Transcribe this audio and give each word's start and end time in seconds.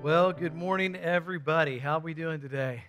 Well, 0.00 0.32
good 0.32 0.54
morning, 0.54 0.94
everybody. 0.94 1.78
How 1.78 1.96
are 1.96 2.00
we 2.00 2.14
doing 2.14 2.40
today? 2.40 2.84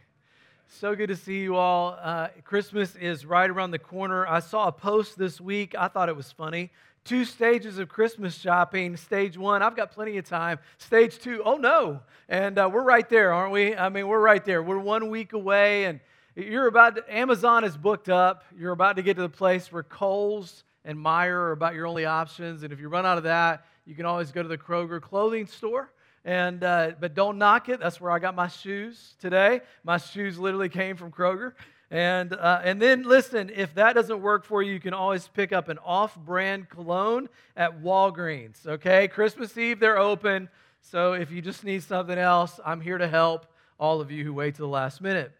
So 0.68 0.96
good 0.96 1.08
to 1.08 1.16
see 1.16 1.40
you 1.40 1.56
all. 1.56 1.98
Uh, 2.00 2.28
Christmas 2.44 2.96
is 2.96 3.26
right 3.26 3.50
around 3.50 3.72
the 3.72 3.80
corner. 3.80 4.28
I 4.28 4.42
saw 4.42 4.68
a 4.68 4.72
post 4.72 5.18
this 5.18 5.42
week. 5.42 5.74
I 5.76 5.88
thought 5.88 6.08
it 6.08 6.16
was 6.16 6.32
funny. 6.32 6.70
Two 7.06 7.26
stages 7.26 7.80
of 7.80 7.90
Christmas 7.90 8.36
shopping. 8.36 8.96
Stage 8.96 9.40
one, 9.40 9.64
I've 9.64 9.76
got 9.76 9.92
plenty 9.92 10.20
of 10.20 10.30
time. 10.30 10.60
Stage 10.78 11.18
two, 11.18 11.42
oh 11.44 11.58
no. 11.58 12.02
And 12.30 12.60
uh, 12.60 12.70
we're 12.72 12.84
right 12.84 13.10
there, 13.10 13.34
aren't 13.34 13.54
we? 13.54 13.76
I 13.76 13.90
mean, 13.90 14.08
we're 14.08 14.22
right 14.22 14.46
there. 14.46 14.62
We're 14.62 14.78
one 14.78 15.10
week 15.10 15.34
away, 15.34 15.86
and 15.86 16.00
you're 16.36 16.68
about 16.68 16.96
to, 16.98 17.04
Amazon 17.14 17.64
is 17.64 17.76
booked 17.76 18.10
up. 18.10 18.44
You're 18.56 18.74
about 18.74 18.98
to 18.98 19.02
get 19.02 19.16
to 19.16 19.24
the 19.24 19.30
place 19.30 19.72
where 19.72 19.82
Kohl's 19.84 20.64
and 20.86 20.96
Meijer 20.96 21.32
are 21.32 21.52
about 21.54 21.74
your 21.74 21.88
only 21.88 22.06
options. 22.06 22.62
And 22.62 22.72
if 22.72 22.80
you 22.80 22.88
run 22.88 23.08
out 23.08 23.18
of 23.18 23.24
that, 23.24 23.66
you 23.88 23.96
can 23.96 24.06
always 24.06 24.32
go 24.32 24.44
to 24.44 24.48
the 24.48 24.60
Kroger 24.60 25.02
clothing 25.02 25.48
store 25.48 25.92
and, 26.26 26.64
uh, 26.64 26.92
but 27.00 27.14
don't 27.14 27.38
knock 27.38 27.70
it. 27.70 27.80
That's 27.80 28.00
where 28.00 28.12
I 28.12 28.20
got 28.20 28.36
my 28.36 28.48
shoes 28.48 29.16
today. 29.20 29.62
My 29.84 29.98
shoes 29.98 30.38
literally 30.38 30.70
came 30.70 30.96
from 30.96 31.12
Kroger. 31.12 31.54
And, 31.92 32.34
uh, 32.34 32.62
and 32.64 32.82
then 32.82 33.04
listen, 33.04 33.50
if 33.56 33.74
that 33.76 33.94
doesn't 33.94 34.22
work 34.22 34.46
for 34.46 34.62
you, 34.62 34.74
you 34.74 34.80
can 34.80 34.94
always 34.94 35.28
pick 35.28 35.52
up 35.52 35.70
an 35.70 35.80
off 35.80 36.16
brand 36.16 36.70
cologne 36.70 37.30
at 37.56 37.82
Walgreens. 37.82 38.68
Okay? 38.68 39.08
Christmas 39.08 39.58
Eve, 39.58 39.80
they're 39.80 39.98
open. 39.98 40.50
So 40.82 41.14
if 41.14 41.32
you 41.32 41.42
just 41.42 41.64
need 41.64 41.82
something 41.84 42.18
else, 42.18 42.60
I'm 42.64 42.82
here 42.82 42.98
to 42.98 43.08
help 43.08 43.48
all 43.80 44.02
of 44.02 44.12
you 44.12 44.24
who 44.24 44.34
wait 44.34 44.56
to 44.56 44.62
the 44.62 44.68
last 44.68 45.02
minute. 45.02 45.32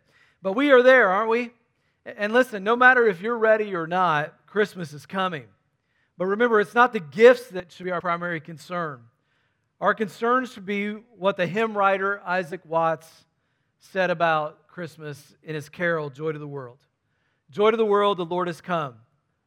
But 0.42 0.54
we 0.54 0.72
are 0.72 0.82
there, 0.82 1.10
aren't 1.10 1.30
we? 1.30 1.52
And 2.06 2.34
listen, 2.34 2.64
no 2.64 2.76
matter 2.76 3.08
if 3.08 3.22
you're 3.22 3.38
ready 3.38 3.76
or 3.76 3.86
not, 3.86 4.34
Christmas 4.48 4.94
is 4.94 5.06
coming. 5.06 5.46
But 6.18 6.28
remember, 6.28 6.60
it's 6.60 6.74
not 6.74 6.94
the 6.94 7.00
gifts 7.00 7.48
that 7.50 7.72
should 7.72 7.86
be 7.86 7.92
our 7.92 8.02
primary 8.02 8.40
concern. 8.40 9.02
Our 9.82 9.94
concern 9.94 10.46
should 10.46 10.66
be 10.66 10.92
what 10.92 11.38
the 11.38 11.48
hymn 11.48 11.78
writer 11.78 12.22
Isaac 12.26 12.62
Watts 12.66 13.08
said 13.80 14.10
about 14.10 14.68
Christmas 14.68 15.36
in 15.42 15.56
his 15.56 15.70
carol, 15.70 16.10
Joy 16.10 16.34
to 16.34 16.40
the 16.40 16.48
World. 16.48 16.80
Joy 17.50 17.72
to 17.72 17.78
the 17.78 17.86
world, 17.86 18.18
the 18.18 18.26
Lord 18.26 18.48
has 18.48 18.60
come. 18.60 18.96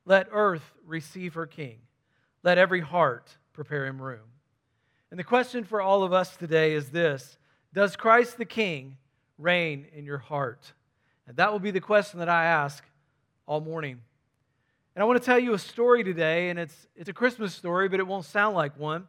Let 0.07 0.29
earth 0.33 0.73
receive 0.87 1.35
her 1.35 1.47
King. 1.47 1.79
Let 2.43 2.57
every 2.57 2.81
heart 2.81 3.37
prepare 3.53 3.87
him 3.87 4.01
room. 4.01 4.33
And 5.11 5.19
the 5.19 5.25
question 5.25 5.65
for 5.65 5.83
all 5.83 6.03
of 6.03 6.15
us 6.15 6.35
today 6.37 6.73
is 6.73 6.89
this 6.89 7.37
Does 7.75 7.95
Christ 7.95 8.39
the 8.39 8.47
King 8.47 8.97
reign 9.37 9.87
in 9.95 10.07
your 10.07 10.19
heart? 10.19 10.73
And 11.29 11.37
that 11.37 11.53
will 11.53 11.61
be 11.61 11.71
the 11.71 11.81
question 11.81 12.19
that 12.21 12.31
I 12.31 12.47
ask 12.47 12.83
all 13.47 13.61
morning. 13.61 14.01
And 14.95 15.03
I 15.03 15.07
want 15.07 15.21
to 15.21 15.25
tell 15.25 15.39
you 15.39 15.53
a 15.53 15.59
story 15.59 16.03
today, 16.03 16.49
and 16.49 16.59
it's, 16.59 16.87
it's 16.97 17.09
a 17.09 17.15
Christmas 17.15 17.55
story, 17.55 17.89
but 17.89 18.01
it 18.01 18.07
won't 18.07 18.25
sound 18.25 18.57
like 18.57 18.79
one. 18.79 19.07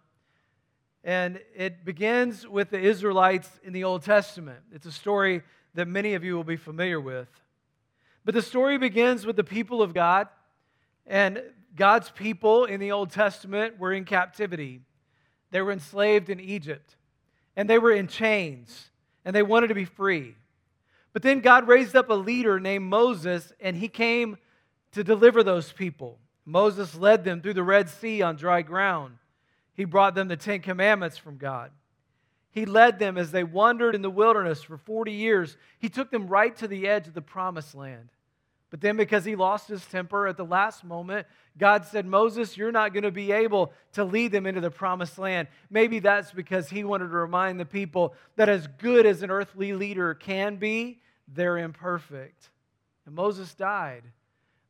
And 1.04 1.42
it 1.56 1.84
begins 1.84 2.48
with 2.48 2.70
the 2.70 2.80
Israelites 2.80 3.50
in 3.64 3.74
the 3.74 3.84
Old 3.84 4.04
Testament. 4.04 4.60
It's 4.72 4.86
a 4.86 4.92
story 4.92 5.42
that 5.74 5.88
many 5.88 6.14
of 6.14 6.24
you 6.24 6.36
will 6.36 6.44
be 6.44 6.56
familiar 6.56 7.00
with. 7.00 7.28
But 8.24 8.36
the 8.36 8.42
story 8.42 8.78
begins 8.78 9.26
with 9.26 9.36
the 9.36 9.44
people 9.44 9.82
of 9.82 9.94
God, 9.94 10.30
and 11.06 11.44
God's 11.76 12.10
people 12.10 12.66
in 12.66 12.80
the 12.80 12.94
Old 12.94 13.10
Testament 13.10 13.80
were 13.80 13.92
in 13.92 14.06
captivity. 14.06 14.82
They 15.52 15.62
were 15.62 15.72
enslaved 15.72 16.30
in 16.30 16.40
Egypt, 16.40 16.96
and 17.56 17.70
they 17.70 17.80
were 17.80 17.92
in 17.92 18.08
chains, 18.08 18.90
and 19.26 19.36
they 19.36 19.44
wanted 19.44 19.68
to 19.68 19.76
be 19.76 19.86
free. 19.86 20.36
But 21.12 21.22
then 21.22 21.42
God 21.42 21.68
raised 21.68 21.96
up 21.96 22.10
a 22.10 22.16
leader 22.16 22.60
named 22.60 22.86
Moses, 22.86 23.52
and 23.60 23.76
he 23.76 23.90
came 23.90 24.38
to 24.94 25.04
deliver 25.04 25.44
those 25.44 25.72
people. 25.72 26.18
Moses 26.46 26.96
led 26.96 27.24
them 27.24 27.42
through 27.42 27.54
the 27.56 27.64
Red 27.64 27.90
Sea 27.90 28.22
on 28.22 28.36
dry 28.36 28.62
ground. 28.62 29.18
He 29.74 29.86
brought 29.86 30.16
them 30.16 30.28
the 30.28 30.38
Ten 30.38 30.62
Commandments 30.62 31.18
from 31.18 31.38
God. 31.38 31.72
He 32.52 32.66
led 32.66 33.00
them 33.00 33.18
as 33.18 33.32
they 33.32 33.44
wandered 33.44 33.96
in 33.96 34.04
the 34.04 34.10
wilderness 34.10 34.62
for 34.62 34.78
40 34.78 35.12
years. 35.12 35.58
He 35.80 35.90
took 35.90 36.12
them 36.12 36.28
right 36.28 36.56
to 36.58 36.68
the 36.68 36.88
edge 36.88 37.08
of 37.08 37.16
the 37.16 37.22
promised 37.22 37.74
land. 37.74 38.10
But 38.70 38.82
then, 38.82 38.98
because 38.98 39.24
he 39.24 39.36
lost 39.36 39.68
his 39.68 39.86
temper 39.86 40.28
at 40.28 40.36
the 40.36 40.46
last 40.46 40.84
moment, 40.84 41.28
God 41.60 41.86
said, 41.86 42.08
Moses, 42.08 42.58
you're 42.58 42.72
not 42.72 42.92
going 42.92 43.04
to 43.04 43.12
be 43.12 43.32
able 43.32 43.72
to 43.94 44.04
lead 44.04 44.32
them 44.32 44.48
into 44.48 44.62
the 44.62 44.72
promised 44.72 45.20
land. 45.20 45.48
Maybe 45.70 46.00
that's 46.00 46.32
because 46.32 46.70
he 46.70 46.84
wanted 46.84 47.10
to 47.10 47.16
remind 47.16 47.60
the 47.60 47.66
people 47.66 48.16
that 48.36 48.50
as 48.50 48.66
good 48.66 49.06
as 49.06 49.22
an 49.22 49.30
earthly 49.30 49.74
leader 49.74 50.16
can 50.16 50.56
be, 50.56 51.00
they're 51.28 51.60
imperfect. 51.60 52.50
And 53.06 53.14
Moses 53.14 53.54
died. 53.54 54.04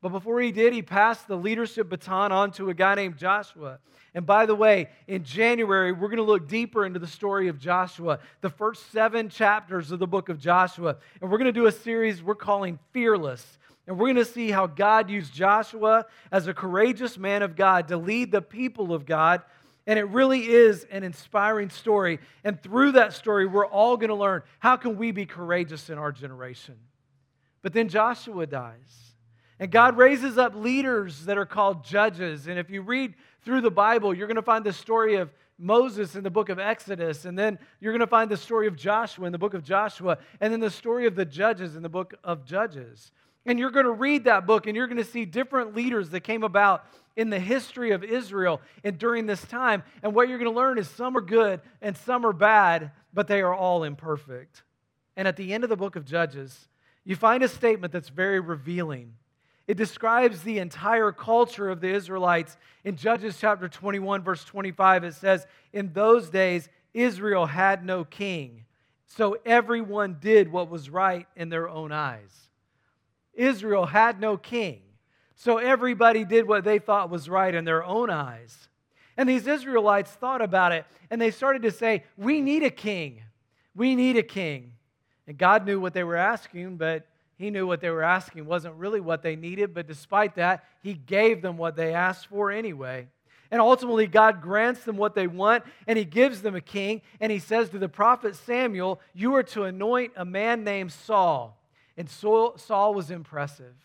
But 0.03 0.09
before 0.09 0.41
he 0.41 0.51
did, 0.51 0.73
he 0.73 0.81
passed 0.81 1.29
the 1.29 1.37
leadership 1.37 1.87
baton 1.87 2.33
on 2.33 2.51
to 2.51 2.69
a 2.69 2.73
guy 2.73 2.93
named 2.93 3.15
Joshua. 3.17 3.79
And 4.13 4.25
by 4.25 4.45
the 4.45 4.53
way, 4.53 4.89
in 5.07 5.23
January, 5.23 5.93
we're 5.93 6.09
going 6.09 6.17
to 6.17 6.23
look 6.23 6.45
deeper 6.45 6.85
into 6.85 6.99
the 6.99 7.07
story 7.07 7.47
of 7.47 7.57
Joshua, 7.57 8.19
the 8.41 8.49
first 8.49 8.91
seven 8.91 9.29
chapters 9.29 9.93
of 9.93 9.99
the 9.99 10.05
book 10.05 10.27
of 10.27 10.39
Joshua. 10.39 10.97
And 11.21 11.31
we're 11.31 11.37
going 11.37 11.45
to 11.45 11.57
do 11.57 11.67
a 11.67 11.71
series 11.71 12.21
we're 12.21 12.35
calling 12.35 12.79
Fearless. 12.91 13.57
And 13.87 13.97
we're 13.97 14.07
going 14.07 14.17
to 14.17 14.25
see 14.25 14.51
how 14.51 14.67
God 14.67 15.09
used 15.09 15.33
Joshua 15.33 16.05
as 16.33 16.47
a 16.47 16.53
courageous 16.53 17.17
man 17.17 17.41
of 17.41 17.55
God 17.55 17.87
to 17.87 17.95
lead 17.95 18.29
the 18.29 18.41
people 18.41 18.93
of 18.93 19.05
God. 19.05 19.41
And 19.87 19.97
it 19.97 20.09
really 20.09 20.45
is 20.45 20.85
an 20.91 21.03
inspiring 21.03 21.69
story. 21.69 22.19
And 22.43 22.61
through 22.61 22.91
that 22.93 23.13
story, 23.13 23.45
we're 23.45 23.65
all 23.65 23.95
going 23.95 24.09
to 24.09 24.15
learn 24.15 24.41
how 24.59 24.75
can 24.75 24.97
we 24.97 25.11
be 25.11 25.25
courageous 25.25 25.89
in 25.89 25.97
our 25.97 26.11
generation. 26.11 26.75
But 27.61 27.71
then 27.71 27.87
Joshua 27.87 28.45
dies. 28.45 29.02
And 29.63 29.71
God 29.71 29.95
raises 29.95 30.37
up 30.37 30.55
leaders 30.55 31.23
that 31.23 31.37
are 31.37 31.45
called 31.45 31.85
judges. 31.85 32.47
And 32.47 32.59
if 32.59 32.69
you 32.69 32.81
read 32.81 33.13
through 33.45 33.61
the 33.61 33.71
Bible, 33.71 34.13
you're 34.13 34.27
going 34.27 34.35
to 34.35 34.41
find 34.41 34.65
the 34.65 34.73
story 34.73 35.15
of 35.15 35.33
Moses 35.57 36.17
in 36.17 36.23
the 36.25 36.29
book 36.29 36.49
of 36.49 36.59
Exodus, 36.59 37.23
and 37.23 37.39
then 37.39 37.57
you're 37.79 37.93
going 37.93 38.01
to 38.01 38.07
find 38.07 38.29
the 38.29 38.35
story 38.35 38.67
of 38.67 38.75
Joshua 38.75 39.25
in 39.25 39.31
the 39.31 39.37
book 39.37 39.53
of 39.53 39.63
Joshua, 39.63 40.17
and 40.41 40.51
then 40.51 40.59
the 40.59 40.69
story 40.69 41.07
of 41.07 41.15
the 41.15 41.23
judges 41.23 41.77
in 41.77 41.81
the 41.81 41.87
book 41.87 42.13
of 42.25 42.43
Judges. 42.43 43.13
And 43.45 43.57
you're 43.57 43.71
going 43.71 43.85
to 43.85 43.93
read 43.93 44.25
that 44.25 44.45
book, 44.45 44.67
and 44.67 44.75
you're 44.75 44.87
going 44.87 44.97
to 44.97 45.05
see 45.05 45.23
different 45.23 45.73
leaders 45.73 46.09
that 46.09 46.25
came 46.25 46.43
about 46.43 46.83
in 47.15 47.29
the 47.29 47.39
history 47.39 47.91
of 47.91 48.03
Israel 48.03 48.59
and 48.83 48.97
during 48.97 49.27
this 49.27 49.45
time. 49.45 49.83
And 50.03 50.13
what 50.13 50.27
you're 50.27 50.39
going 50.39 50.51
to 50.51 50.59
learn 50.59 50.77
is 50.77 50.89
some 50.89 51.15
are 51.15 51.21
good 51.21 51.61
and 51.81 51.95
some 51.95 52.25
are 52.25 52.33
bad, 52.33 52.91
but 53.13 53.27
they 53.27 53.39
are 53.39 53.55
all 53.55 53.85
imperfect. 53.85 54.63
And 55.15 55.25
at 55.25 55.37
the 55.37 55.53
end 55.53 55.63
of 55.63 55.69
the 55.69 55.77
book 55.77 55.95
of 55.95 56.03
Judges, 56.03 56.67
you 57.05 57.15
find 57.15 57.43
a 57.43 57.47
statement 57.47 57.93
that's 57.93 58.09
very 58.09 58.41
revealing. 58.41 59.13
It 59.67 59.77
describes 59.77 60.41
the 60.41 60.59
entire 60.59 61.11
culture 61.11 61.69
of 61.69 61.79
the 61.79 61.89
Israelites. 61.89 62.57
In 62.83 62.97
Judges 62.97 63.37
chapter 63.39 63.69
21, 63.69 64.21
verse 64.21 64.43
25, 64.43 65.05
it 65.05 65.13
says, 65.13 65.47
In 65.71 65.93
those 65.93 66.29
days, 66.29 66.67
Israel 66.93 67.45
had 67.45 67.85
no 67.85 68.03
king, 68.03 68.65
so 69.05 69.37
everyone 69.45 70.17
did 70.19 70.51
what 70.51 70.69
was 70.69 70.89
right 70.89 71.27
in 71.35 71.49
their 71.49 71.69
own 71.69 71.91
eyes. 71.91 72.49
Israel 73.33 73.85
had 73.85 74.19
no 74.19 74.37
king, 74.37 74.81
so 75.35 75.57
everybody 75.57 76.25
did 76.25 76.47
what 76.47 76.63
they 76.63 76.77
thought 76.77 77.09
was 77.09 77.29
right 77.29 77.55
in 77.55 77.63
their 77.63 77.83
own 77.83 78.09
eyes. 78.09 78.67
And 79.15 79.29
these 79.29 79.47
Israelites 79.47 80.11
thought 80.11 80.41
about 80.41 80.71
it, 80.71 80.85
and 81.09 81.21
they 81.21 81.31
started 81.31 81.61
to 81.63 81.71
say, 81.71 82.03
We 82.17 82.41
need 82.41 82.63
a 82.63 82.69
king. 82.69 83.21
We 83.75 83.95
need 83.95 84.17
a 84.17 84.23
king. 84.23 84.73
And 85.25 85.37
God 85.37 85.65
knew 85.65 85.79
what 85.79 85.93
they 85.93 86.03
were 86.03 86.17
asking, 86.17 86.77
but 86.77 87.07
he 87.43 87.49
knew 87.49 87.67
what 87.67 87.81
they 87.81 87.89
were 87.89 88.03
asking 88.03 88.45
wasn't 88.45 88.75
really 88.75 89.01
what 89.01 89.21
they 89.21 89.35
needed, 89.35 89.73
but 89.73 89.85
despite 89.85 90.35
that, 90.35 90.63
He 90.81 90.93
gave 90.93 91.41
them 91.41 91.57
what 91.57 91.75
they 91.75 91.93
asked 91.93 92.27
for 92.27 92.49
anyway. 92.51 93.09
And 93.51 93.59
ultimately, 93.59 94.07
God 94.07 94.41
grants 94.41 94.85
them 94.85 94.95
what 94.95 95.13
they 95.13 95.27
want, 95.27 95.65
and 95.85 95.97
He 95.97 96.05
gives 96.05 96.41
them 96.41 96.55
a 96.55 96.61
king. 96.61 97.01
And 97.19 97.33
He 97.33 97.39
says 97.39 97.69
to 97.71 97.79
the 97.79 97.89
prophet 97.89 98.37
Samuel, 98.37 99.01
You 99.13 99.35
are 99.35 99.43
to 99.43 99.63
anoint 99.63 100.13
a 100.15 100.23
man 100.23 100.63
named 100.63 100.93
Saul. 100.93 101.61
And 101.97 102.09
Saul 102.09 102.93
was 102.93 103.11
impressive. 103.11 103.75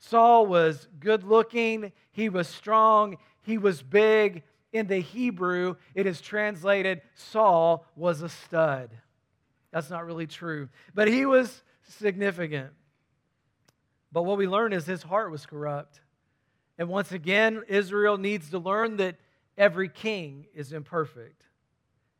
Saul 0.00 0.46
was 0.46 0.88
good 0.98 1.22
looking, 1.22 1.92
he 2.10 2.28
was 2.28 2.48
strong, 2.48 3.16
he 3.42 3.58
was 3.58 3.80
big. 3.80 4.42
In 4.72 4.88
the 4.88 4.98
Hebrew, 4.98 5.76
it 5.94 6.04
is 6.04 6.20
translated 6.20 7.00
Saul 7.14 7.86
was 7.94 8.22
a 8.22 8.28
stud. 8.28 8.90
That's 9.70 9.88
not 9.88 10.04
really 10.04 10.26
true, 10.26 10.68
but 10.94 11.06
he 11.06 11.26
was 11.26 11.62
significant. 11.84 12.72
But 14.14 14.22
what 14.22 14.38
we 14.38 14.46
learn 14.46 14.72
is 14.72 14.86
his 14.86 15.02
heart 15.02 15.32
was 15.32 15.44
corrupt. 15.44 16.00
And 16.78 16.88
once 16.88 17.10
again, 17.10 17.64
Israel 17.66 18.16
needs 18.16 18.50
to 18.50 18.60
learn 18.60 18.98
that 18.98 19.16
every 19.58 19.88
king 19.88 20.46
is 20.54 20.72
imperfect. 20.72 21.42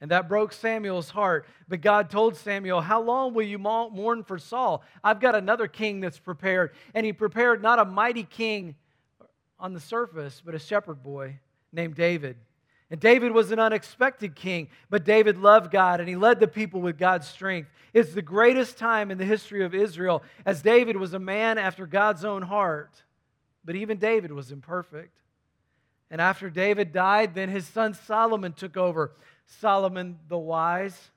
And 0.00 0.10
that 0.10 0.28
broke 0.28 0.52
Samuel's 0.52 1.08
heart. 1.08 1.46
But 1.68 1.82
God 1.82 2.10
told 2.10 2.36
Samuel, 2.36 2.80
How 2.80 3.00
long 3.00 3.32
will 3.32 3.46
you 3.46 3.58
mourn 3.58 4.24
for 4.24 4.38
Saul? 4.38 4.82
I've 5.04 5.20
got 5.20 5.36
another 5.36 5.68
king 5.68 6.00
that's 6.00 6.18
prepared. 6.18 6.72
And 6.94 7.06
he 7.06 7.12
prepared 7.12 7.62
not 7.62 7.78
a 7.78 7.84
mighty 7.84 8.24
king 8.24 8.74
on 9.60 9.72
the 9.72 9.80
surface, 9.80 10.42
but 10.44 10.56
a 10.56 10.58
shepherd 10.58 11.00
boy 11.00 11.38
named 11.72 11.94
David. 11.94 12.36
And 12.94 13.00
David 13.00 13.32
was 13.32 13.50
an 13.50 13.58
unexpected 13.58 14.36
king, 14.36 14.68
but 14.88 15.04
David 15.04 15.36
loved 15.36 15.72
God 15.72 15.98
and 15.98 16.08
he 16.08 16.14
led 16.14 16.38
the 16.38 16.46
people 16.46 16.80
with 16.80 16.96
God's 16.96 17.26
strength. 17.26 17.68
It's 17.92 18.14
the 18.14 18.22
greatest 18.22 18.78
time 18.78 19.10
in 19.10 19.18
the 19.18 19.24
history 19.24 19.64
of 19.64 19.74
Israel, 19.74 20.22
as 20.46 20.62
David 20.62 20.96
was 20.96 21.12
a 21.12 21.18
man 21.18 21.58
after 21.58 21.88
God's 21.88 22.24
own 22.24 22.42
heart. 22.42 23.02
But 23.64 23.74
even 23.74 23.98
David 23.98 24.30
was 24.30 24.52
imperfect. 24.52 25.18
And 26.08 26.20
after 26.20 26.48
David 26.48 26.92
died, 26.92 27.34
then 27.34 27.48
his 27.48 27.66
son 27.66 27.94
Solomon 27.94 28.52
took 28.52 28.76
over. 28.76 29.10
Solomon 29.44 30.20
the 30.28 30.38
wise. 30.38 31.10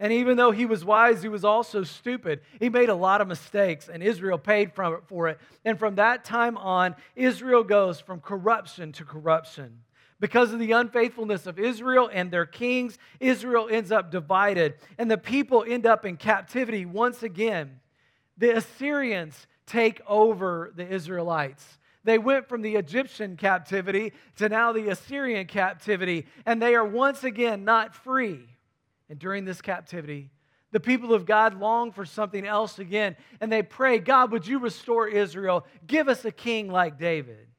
And 0.00 0.12
even 0.12 0.36
though 0.36 0.50
he 0.50 0.66
was 0.66 0.84
wise, 0.84 1.22
he 1.22 1.28
was 1.28 1.44
also 1.44 1.84
stupid. 1.84 2.40
He 2.58 2.70
made 2.70 2.88
a 2.88 2.94
lot 2.96 3.20
of 3.20 3.28
mistakes, 3.28 3.88
and 3.88 4.02
Israel 4.02 4.36
paid 4.36 4.72
for 4.74 5.28
it. 5.28 5.38
And 5.64 5.78
from 5.78 5.94
that 5.94 6.24
time 6.24 6.56
on, 6.56 6.96
Israel 7.14 7.62
goes 7.62 8.00
from 8.00 8.20
corruption 8.20 8.90
to 8.94 9.04
corruption. 9.04 9.82
Because 10.20 10.52
of 10.52 10.58
the 10.58 10.72
unfaithfulness 10.72 11.46
of 11.46 11.58
Israel 11.58 12.10
and 12.12 12.30
their 12.30 12.44
kings, 12.44 12.98
Israel 13.18 13.68
ends 13.70 13.90
up 13.90 14.10
divided, 14.10 14.74
and 14.98 15.10
the 15.10 15.18
people 15.18 15.64
end 15.66 15.86
up 15.86 16.04
in 16.04 16.18
captivity 16.18 16.84
once 16.84 17.22
again. 17.22 17.80
The 18.36 18.56
Assyrians 18.56 19.46
take 19.66 20.02
over 20.06 20.72
the 20.76 20.86
Israelites. 20.86 21.78
They 22.04 22.18
went 22.18 22.48
from 22.48 22.62
the 22.62 22.76
Egyptian 22.76 23.36
captivity 23.36 24.12
to 24.36 24.48
now 24.48 24.72
the 24.72 24.88
Assyrian 24.88 25.46
captivity, 25.46 26.26
and 26.44 26.60
they 26.60 26.74
are 26.74 26.84
once 26.84 27.24
again 27.24 27.64
not 27.64 27.94
free. 27.94 28.40
And 29.08 29.18
during 29.18 29.44
this 29.44 29.60
captivity, 29.62 30.30
the 30.70 30.80
people 30.80 31.14
of 31.14 31.26
God 31.26 31.58
long 31.58 31.92
for 31.92 32.04
something 32.04 32.46
else 32.46 32.78
again, 32.78 33.16
and 33.40 33.50
they 33.50 33.62
pray, 33.62 33.98
God, 33.98 34.32
would 34.32 34.46
you 34.46 34.58
restore 34.58 35.08
Israel? 35.08 35.66
Give 35.86 36.08
us 36.08 36.24
a 36.24 36.30
king 36.30 36.70
like 36.70 36.98
David. 36.98 37.49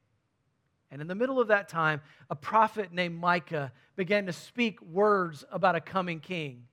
And 0.92 1.00
in 1.00 1.08
the 1.08 1.14
middle 1.14 1.40
of 1.40 1.48
that 1.48 1.70
time, 1.70 2.02
a 2.28 2.36
prophet 2.36 2.92
named 2.92 3.18
Micah 3.18 3.72
began 3.96 4.26
to 4.26 4.32
speak 4.32 4.80
words 4.82 5.42
about 5.50 5.74
a 5.74 5.80
coming 5.80 6.20
king. 6.20 6.64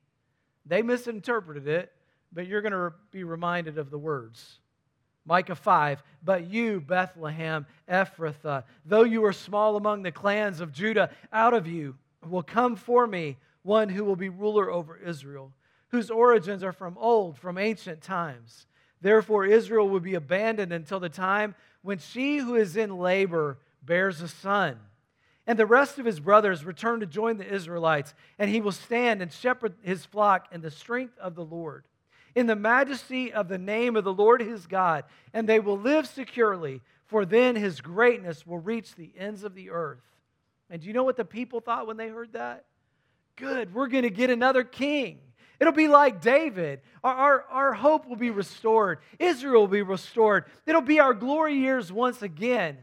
They 0.66 0.82
misinterpreted 0.82 1.70
it, 1.70 1.94
but 2.34 2.46
you're 2.46 2.62
going 2.62 2.74
to 2.74 2.92
be 3.12 3.24
reminded 3.24 3.78
of 3.78 3.90
the 3.90 3.98
words. 3.98 4.60
Micah 5.26 5.56
5, 5.56 6.04
but 6.22 6.48
you, 6.48 6.82
Bethlehem, 6.82 7.66
Ephrathah, 7.90 8.66
though 8.86 9.04
you 9.04 9.24
are 9.24 9.32
small 9.32 9.78
among 9.78 10.04
the 10.04 10.12
clans 10.12 10.60
of 10.60 10.74
Judah, 10.74 11.12
out 11.32 11.54
of 11.54 11.66
you 11.66 11.96
will 12.28 12.44
come 12.44 12.76
for 12.76 13.08
me 13.08 13.38
one 13.62 13.88
who 13.88 14.04
will 14.04 14.18
be 14.18 14.28
ruler 14.28 14.70
over 14.70 14.98
Israel, 14.98 15.54
whose 15.90 16.12
origins 16.12 16.62
are 16.62 16.74
from 16.74 16.98
old, 16.98 17.38
from 17.38 17.58
ancient 17.58 18.02
times. 18.02 18.68
Therefore, 19.00 19.46
Israel 19.46 19.88
will 19.88 20.02
be 20.02 20.16
abandoned 20.16 20.74
until 20.74 21.00
the 21.00 21.08
time 21.08 21.56
when 21.84 22.00
she 22.00 22.40
who 22.40 22.56
is 22.56 22.76
in 22.76 22.98
labor 22.98 23.60
bears 23.84 24.22
a 24.22 24.28
son. 24.28 24.78
And 25.48 25.58
the 25.58 25.66
rest 25.66 25.98
of 25.98 26.06
his 26.06 26.20
brothers 26.20 26.64
return 26.64 27.00
to 27.00 27.06
join 27.06 27.38
the 27.38 27.54
Israelites, 27.54 28.14
and 28.38 28.50
he 28.50 28.62
will 28.62 28.72
stand 28.72 29.22
and 29.22 29.32
shepherd 29.32 29.74
his 29.82 30.06
flock 30.06 30.48
in 30.52 30.62
the 30.62 30.70
strength 30.70 31.18
of 31.18 31.36
the 31.36 31.46
Lord, 31.46 31.86
in 32.36 32.46
the 32.46 32.56
majesty 32.56 33.34
of 33.34 33.48
the 33.48 33.58
name 33.58 33.96
of 33.96 34.04
the 34.04 34.14
Lord 34.14 34.42
his 34.42 34.68
God, 34.68 35.06
and 35.34 35.50
they 35.50 35.60
will 35.60 35.78
live 35.78 36.08
securely, 36.08 36.82
for 37.08 37.26
then 37.26 37.56
his 37.56 37.82
greatness 37.82 38.46
will 38.46 38.60
reach 38.60 38.96
the 38.96 39.12
ends 39.18 39.44
of 39.44 39.56
the 39.56 39.72
earth. 39.72 40.04
And 40.70 40.82
do 40.82 40.88
you 40.88 40.94
know 40.94 41.04
what 41.04 41.18
the 41.18 41.26
people 41.26 41.62
thought 41.62 41.88
when 41.88 41.98
they 41.98 42.10
heard 42.10 42.34
that? 42.34 42.66
good. 43.40 43.74
We're 43.74 43.88
going 43.88 44.04
to 44.04 44.10
get 44.10 44.30
another 44.30 44.64
king. 44.64 45.20
It'll 45.60 45.74
be 45.74 45.88
like 45.88 46.22
David. 46.22 46.82
Our, 47.04 47.14
our, 47.14 47.46
our, 47.50 47.74
hope 47.74 48.08
will 48.08 48.16
be 48.16 48.30
restored. 48.30 49.00
Israel 49.18 49.62
will 49.62 49.68
be 49.68 49.82
restored. 49.82 50.46
It'll 50.66 50.82
be 50.82 51.00
our 51.00 51.14
glory 51.14 51.56
years 51.56 51.92
once 51.92 52.22
again. 52.22 52.78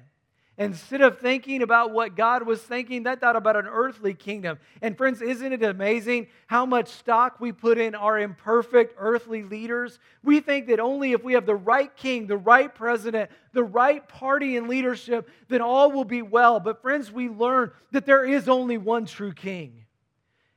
Instead 0.58 1.02
of 1.02 1.18
thinking 1.18 1.60
about 1.60 1.90
what 1.90 2.16
God 2.16 2.46
was 2.46 2.62
thinking, 2.62 3.02
they 3.02 3.14
thought 3.14 3.36
about 3.36 3.56
an 3.56 3.66
earthly 3.66 4.14
kingdom. 4.14 4.58
And 4.80 4.96
friends, 4.96 5.20
isn't 5.20 5.52
it 5.52 5.62
amazing 5.62 6.28
how 6.46 6.64
much 6.64 6.88
stock 6.88 7.38
we 7.40 7.52
put 7.52 7.76
in 7.76 7.94
our 7.94 8.18
imperfect 8.18 8.94
earthly 8.96 9.42
leaders? 9.42 9.98
We 10.24 10.40
think 10.40 10.68
that 10.68 10.80
only 10.80 11.12
if 11.12 11.22
we 11.22 11.34
have 11.34 11.44
the 11.44 11.54
right 11.54 11.94
king, 11.94 12.26
the 12.26 12.38
right 12.38 12.74
president, 12.74 13.30
the 13.52 13.64
right 13.64 14.06
party 14.08 14.56
and 14.56 14.66
leadership, 14.66 15.28
then 15.48 15.60
all 15.60 15.92
will 15.92 16.06
be 16.06 16.22
well. 16.22 16.58
But 16.58 16.80
friends, 16.80 17.12
we 17.12 17.28
learn 17.28 17.70
that 17.92 18.06
there 18.06 18.24
is 18.24 18.48
only 18.48 18.78
one 18.78 19.04
true 19.04 19.34
king. 19.34 19.84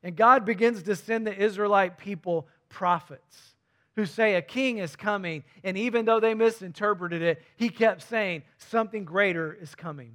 And 0.02 0.16
God 0.16 0.46
begins 0.46 0.84
to 0.84 0.96
send 0.96 1.28
the 1.28 1.38
Israelite 1.38 1.98
people 1.98 2.48
prophets 2.70 3.56
who 4.00 4.06
say 4.06 4.36
a 4.36 4.42
king 4.42 4.78
is 4.78 4.96
coming. 4.96 5.44
And 5.64 5.78
even 5.78 6.06
though 6.06 6.20
they 6.20 6.34
misinterpreted 6.34 7.22
it, 7.22 7.44
he 7.58 7.70
kept 7.70 8.02
saying 8.02 8.44
something 8.58 9.04
greater 9.04 9.54
is 9.54 9.76
coming. 9.76 10.14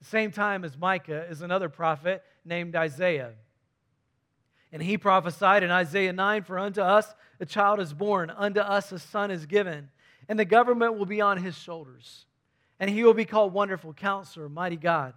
The 0.00 0.06
same 0.06 0.30
time 0.30 0.64
as 0.64 0.76
Micah 0.76 1.26
is 1.28 1.42
another 1.42 1.68
prophet 1.68 2.22
named 2.44 2.74
Isaiah. 2.74 3.32
And 4.72 4.82
he 4.82 4.96
prophesied 4.96 5.62
in 5.62 5.70
Isaiah 5.70 6.12
9 6.12 6.44
For 6.44 6.58
unto 6.58 6.80
us 6.80 7.14
a 7.40 7.46
child 7.46 7.78
is 7.80 7.92
born, 7.92 8.30
unto 8.30 8.60
us 8.60 8.90
a 8.90 8.98
son 8.98 9.30
is 9.30 9.46
given, 9.46 9.90
and 10.28 10.38
the 10.38 10.44
government 10.44 10.98
will 10.98 11.06
be 11.06 11.20
on 11.20 11.38
his 11.38 11.56
shoulders. 11.56 12.26
And 12.80 12.88
he 12.88 13.04
will 13.04 13.14
be 13.14 13.24
called 13.24 13.52
Wonderful 13.52 13.92
Counselor, 13.92 14.48
Mighty 14.48 14.76
God, 14.76 15.14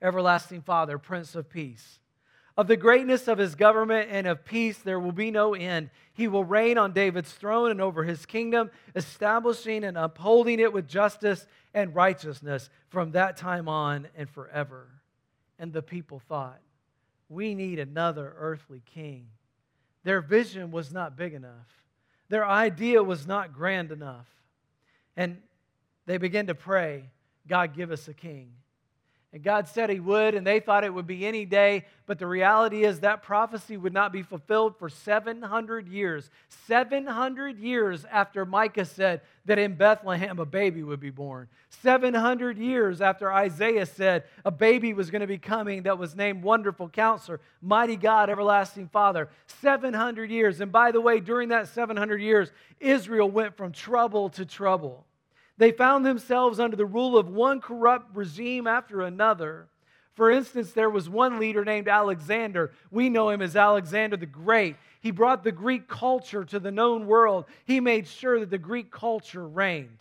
Everlasting 0.00 0.62
Father, 0.62 0.98
Prince 0.98 1.34
of 1.34 1.48
Peace. 1.48 2.00
Of 2.56 2.66
the 2.66 2.76
greatness 2.76 3.28
of 3.28 3.38
his 3.38 3.54
government 3.54 4.08
and 4.10 4.26
of 4.26 4.44
peace, 4.44 4.78
there 4.78 5.00
will 5.00 5.12
be 5.12 5.30
no 5.30 5.54
end. 5.54 5.88
He 6.12 6.28
will 6.28 6.44
reign 6.44 6.76
on 6.76 6.92
David's 6.92 7.32
throne 7.32 7.70
and 7.70 7.80
over 7.80 8.04
his 8.04 8.26
kingdom, 8.26 8.70
establishing 8.94 9.84
and 9.84 9.96
upholding 9.96 10.60
it 10.60 10.72
with 10.72 10.86
justice 10.86 11.46
and 11.72 11.94
righteousness 11.94 12.68
from 12.90 13.12
that 13.12 13.38
time 13.38 13.68
on 13.68 14.06
and 14.16 14.28
forever. 14.28 14.88
And 15.58 15.72
the 15.72 15.82
people 15.82 16.18
thought, 16.18 16.60
we 17.30 17.54
need 17.54 17.78
another 17.78 18.34
earthly 18.36 18.82
king. 18.94 19.28
Their 20.04 20.20
vision 20.20 20.70
was 20.70 20.92
not 20.92 21.16
big 21.16 21.32
enough, 21.32 21.68
their 22.28 22.46
idea 22.46 23.02
was 23.02 23.26
not 23.26 23.54
grand 23.54 23.92
enough. 23.92 24.28
And 25.16 25.38
they 26.06 26.18
began 26.18 26.46
to 26.48 26.54
pray, 26.54 27.10
God, 27.46 27.74
give 27.74 27.90
us 27.90 28.08
a 28.08 28.14
king. 28.14 28.52
And 29.34 29.42
God 29.42 29.66
said 29.66 29.88
He 29.88 29.98
would, 29.98 30.34
and 30.34 30.46
they 30.46 30.60
thought 30.60 30.84
it 30.84 30.92
would 30.92 31.06
be 31.06 31.26
any 31.26 31.46
day. 31.46 31.86
But 32.04 32.18
the 32.18 32.26
reality 32.26 32.84
is 32.84 33.00
that 33.00 33.22
prophecy 33.22 33.78
would 33.78 33.94
not 33.94 34.12
be 34.12 34.22
fulfilled 34.22 34.76
for 34.78 34.90
700 34.90 35.88
years. 35.88 36.28
700 36.66 37.58
years 37.58 38.04
after 38.10 38.44
Micah 38.44 38.84
said 38.84 39.22
that 39.46 39.58
in 39.58 39.74
Bethlehem 39.74 40.38
a 40.38 40.44
baby 40.44 40.82
would 40.82 41.00
be 41.00 41.08
born. 41.08 41.48
700 41.70 42.58
years 42.58 43.00
after 43.00 43.32
Isaiah 43.32 43.86
said 43.86 44.24
a 44.44 44.50
baby 44.50 44.92
was 44.92 45.10
going 45.10 45.22
to 45.22 45.26
be 45.26 45.38
coming 45.38 45.84
that 45.84 45.96
was 45.96 46.14
named 46.14 46.42
Wonderful 46.42 46.90
Counselor, 46.90 47.40
Mighty 47.62 47.96
God, 47.96 48.28
Everlasting 48.28 48.88
Father. 48.88 49.30
700 49.62 50.30
years. 50.30 50.60
And 50.60 50.70
by 50.70 50.92
the 50.92 51.00
way, 51.00 51.20
during 51.20 51.48
that 51.48 51.68
700 51.68 52.20
years, 52.20 52.52
Israel 52.80 53.30
went 53.30 53.56
from 53.56 53.72
trouble 53.72 54.28
to 54.30 54.44
trouble. 54.44 55.06
They 55.58 55.72
found 55.72 56.04
themselves 56.04 56.58
under 56.58 56.76
the 56.76 56.86
rule 56.86 57.16
of 57.16 57.28
one 57.28 57.60
corrupt 57.60 58.16
regime 58.16 58.66
after 58.66 59.02
another. 59.02 59.68
For 60.14 60.30
instance, 60.30 60.72
there 60.72 60.90
was 60.90 61.08
one 61.08 61.38
leader 61.38 61.64
named 61.64 61.88
Alexander. 61.88 62.72
We 62.90 63.08
know 63.08 63.30
him 63.30 63.40
as 63.40 63.56
Alexander 63.56 64.16
the 64.16 64.26
Great. 64.26 64.76
He 65.00 65.10
brought 65.10 65.42
the 65.42 65.52
Greek 65.52 65.88
culture 65.88 66.44
to 66.44 66.60
the 66.60 66.70
known 66.70 67.06
world. 67.06 67.46
He 67.64 67.80
made 67.80 68.06
sure 68.06 68.40
that 68.40 68.50
the 68.50 68.58
Greek 68.58 68.90
culture 68.90 69.46
reigned. 69.46 69.98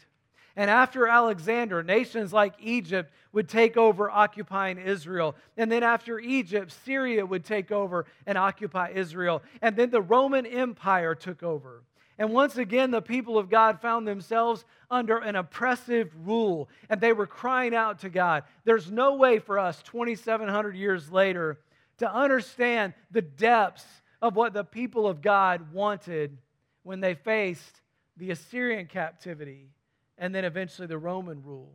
And 0.55 0.69
after 0.69 1.07
Alexander, 1.07 1.81
nations 1.81 2.33
like 2.33 2.53
Egypt 2.59 3.11
would 3.31 3.47
take 3.47 3.77
over, 3.77 4.11
occupying 4.11 4.77
Israel. 4.77 5.35
And 5.55 5.71
then 5.71 5.81
after 5.81 6.19
Egypt, 6.19 6.73
Syria 6.83 7.25
would 7.25 7.45
take 7.45 7.71
over 7.71 8.05
and 8.25 8.37
occupy 8.37 8.91
Israel. 8.93 9.41
And 9.61 9.77
then 9.77 9.91
the 9.91 10.01
Roman 10.01 10.45
Empire 10.45 11.15
took 11.15 11.41
over. 11.41 11.83
And 12.21 12.29
once 12.29 12.55
again, 12.55 12.91
the 12.91 13.01
people 13.01 13.39
of 13.39 13.49
God 13.49 13.81
found 13.81 14.07
themselves 14.07 14.63
under 14.91 15.17
an 15.17 15.35
oppressive 15.35 16.13
rule, 16.23 16.69
and 16.87 17.01
they 17.01 17.13
were 17.13 17.25
crying 17.25 17.73
out 17.73 18.01
to 18.01 18.09
God. 18.09 18.43
There's 18.63 18.91
no 18.91 19.15
way 19.15 19.39
for 19.39 19.57
us, 19.57 19.81
2,700 19.81 20.75
years 20.75 21.11
later, 21.11 21.57
to 21.97 22.13
understand 22.13 22.93
the 23.09 23.23
depths 23.23 23.87
of 24.21 24.35
what 24.35 24.53
the 24.53 24.63
people 24.63 25.07
of 25.07 25.23
God 25.23 25.73
wanted 25.73 26.37
when 26.83 26.99
they 26.99 27.15
faced 27.15 27.81
the 28.17 28.29
Assyrian 28.29 28.85
captivity 28.85 29.71
and 30.15 30.35
then 30.35 30.45
eventually 30.45 30.87
the 30.87 30.99
Roman 30.99 31.41
rule. 31.41 31.73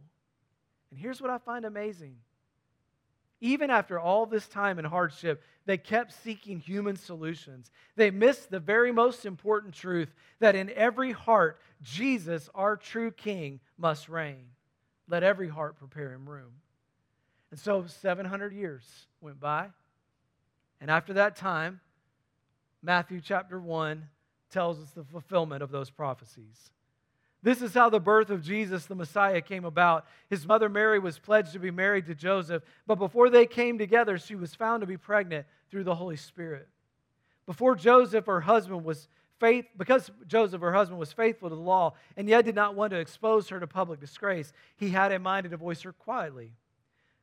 And 0.92 1.00
here's 1.00 1.20
what 1.20 1.30
I 1.30 1.38
find 1.38 1.64
amazing 1.64 2.18
even 3.40 3.70
after 3.70 3.98
all 3.98 4.26
this 4.26 4.48
time 4.48 4.78
and 4.78 4.86
hardship, 4.86 5.42
they 5.66 5.76
kept 5.76 6.12
seeking 6.22 6.58
human 6.58 6.96
solutions. 6.96 7.70
They 7.96 8.10
missed 8.10 8.50
the 8.50 8.60
very 8.60 8.92
most 8.92 9.26
important 9.26 9.74
truth 9.74 10.14
that 10.38 10.56
in 10.56 10.70
every 10.70 11.12
heart, 11.12 11.60
Jesus, 11.82 12.48
our 12.54 12.76
true 12.76 13.10
King, 13.10 13.60
must 13.76 14.08
reign. 14.08 14.46
Let 15.08 15.22
every 15.22 15.48
heart 15.48 15.78
prepare 15.78 16.12
him 16.12 16.28
room. 16.28 16.52
And 17.50 17.60
so 17.60 17.84
700 17.86 18.52
years 18.52 18.84
went 19.20 19.38
by. 19.38 19.68
And 20.80 20.90
after 20.90 21.14
that 21.14 21.36
time, 21.36 21.80
Matthew 22.82 23.20
chapter 23.20 23.60
1 23.60 24.08
tells 24.50 24.80
us 24.80 24.90
the 24.90 25.04
fulfillment 25.04 25.62
of 25.62 25.70
those 25.70 25.90
prophecies. 25.90 26.70
This 27.42 27.62
is 27.62 27.74
how 27.74 27.90
the 27.90 28.00
birth 28.00 28.30
of 28.30 28.42
Jesus, 28.42 28.86
the 28.86 28.94
Messiah, 28.94 29.40
came 29.40 29.64
about. 29.64 30.06
His 30.28 30.46
mother 30.46 30.68
Mary 30.68 30.98
was 30.98 31.18
pledged 31.18 31.52
to 31.52 31.58
be 31.58 31.70
married 31.70 32.06
to 32.06 32.14
Joseph, 32.14 32.62
but 32.86 32.96
before 32.96 33.30
they 33.30 33.46
came 33.46 33.78
together, 33.78 34.18
she 34.18 34.34
was 34.34 34.54
found 34.54 34.80
to 34.80 34.86
be 34.86 34.96
pregnant 34.96 35.46
through 35.70 35.84
the 35.84 35.94
Holy 35.94 36.16
Spirit. 36.16 36.68
Before 37.46 37.76
Joseph, 37.76 38.26
her 38.26 38.40
husband, 38.40 38.84
was 38.84 39.08
faith 39.38 39.66
because 39.76 40.10
Joseph, 40.26 40.60
her 40.60 40.72
husband, 40.72 40.98
was 40.98 41.12
faithful 41.12 41.48
to 41.48 41.54
the 41.54 41.60
law 41.60 41.94
and 42.16 42.28
yet 42.28 42.44
did 42.44 42.54
not 42.54 42.74
want 42.74 42.90
to 42.90 42.98
expose 42.98 43.48
her 43.48 43.60
to 43.60 43.66
public 43.66 44.00
disgrace, 44.00 44.52
he 44.76 44.90
had 44.90 45.12
in 45.12 45.22
mind 45.22 45.44
to 45.44 45.50
divorce 45.50 45.82
her 45.82 45.92
quietly. 45.92 46.52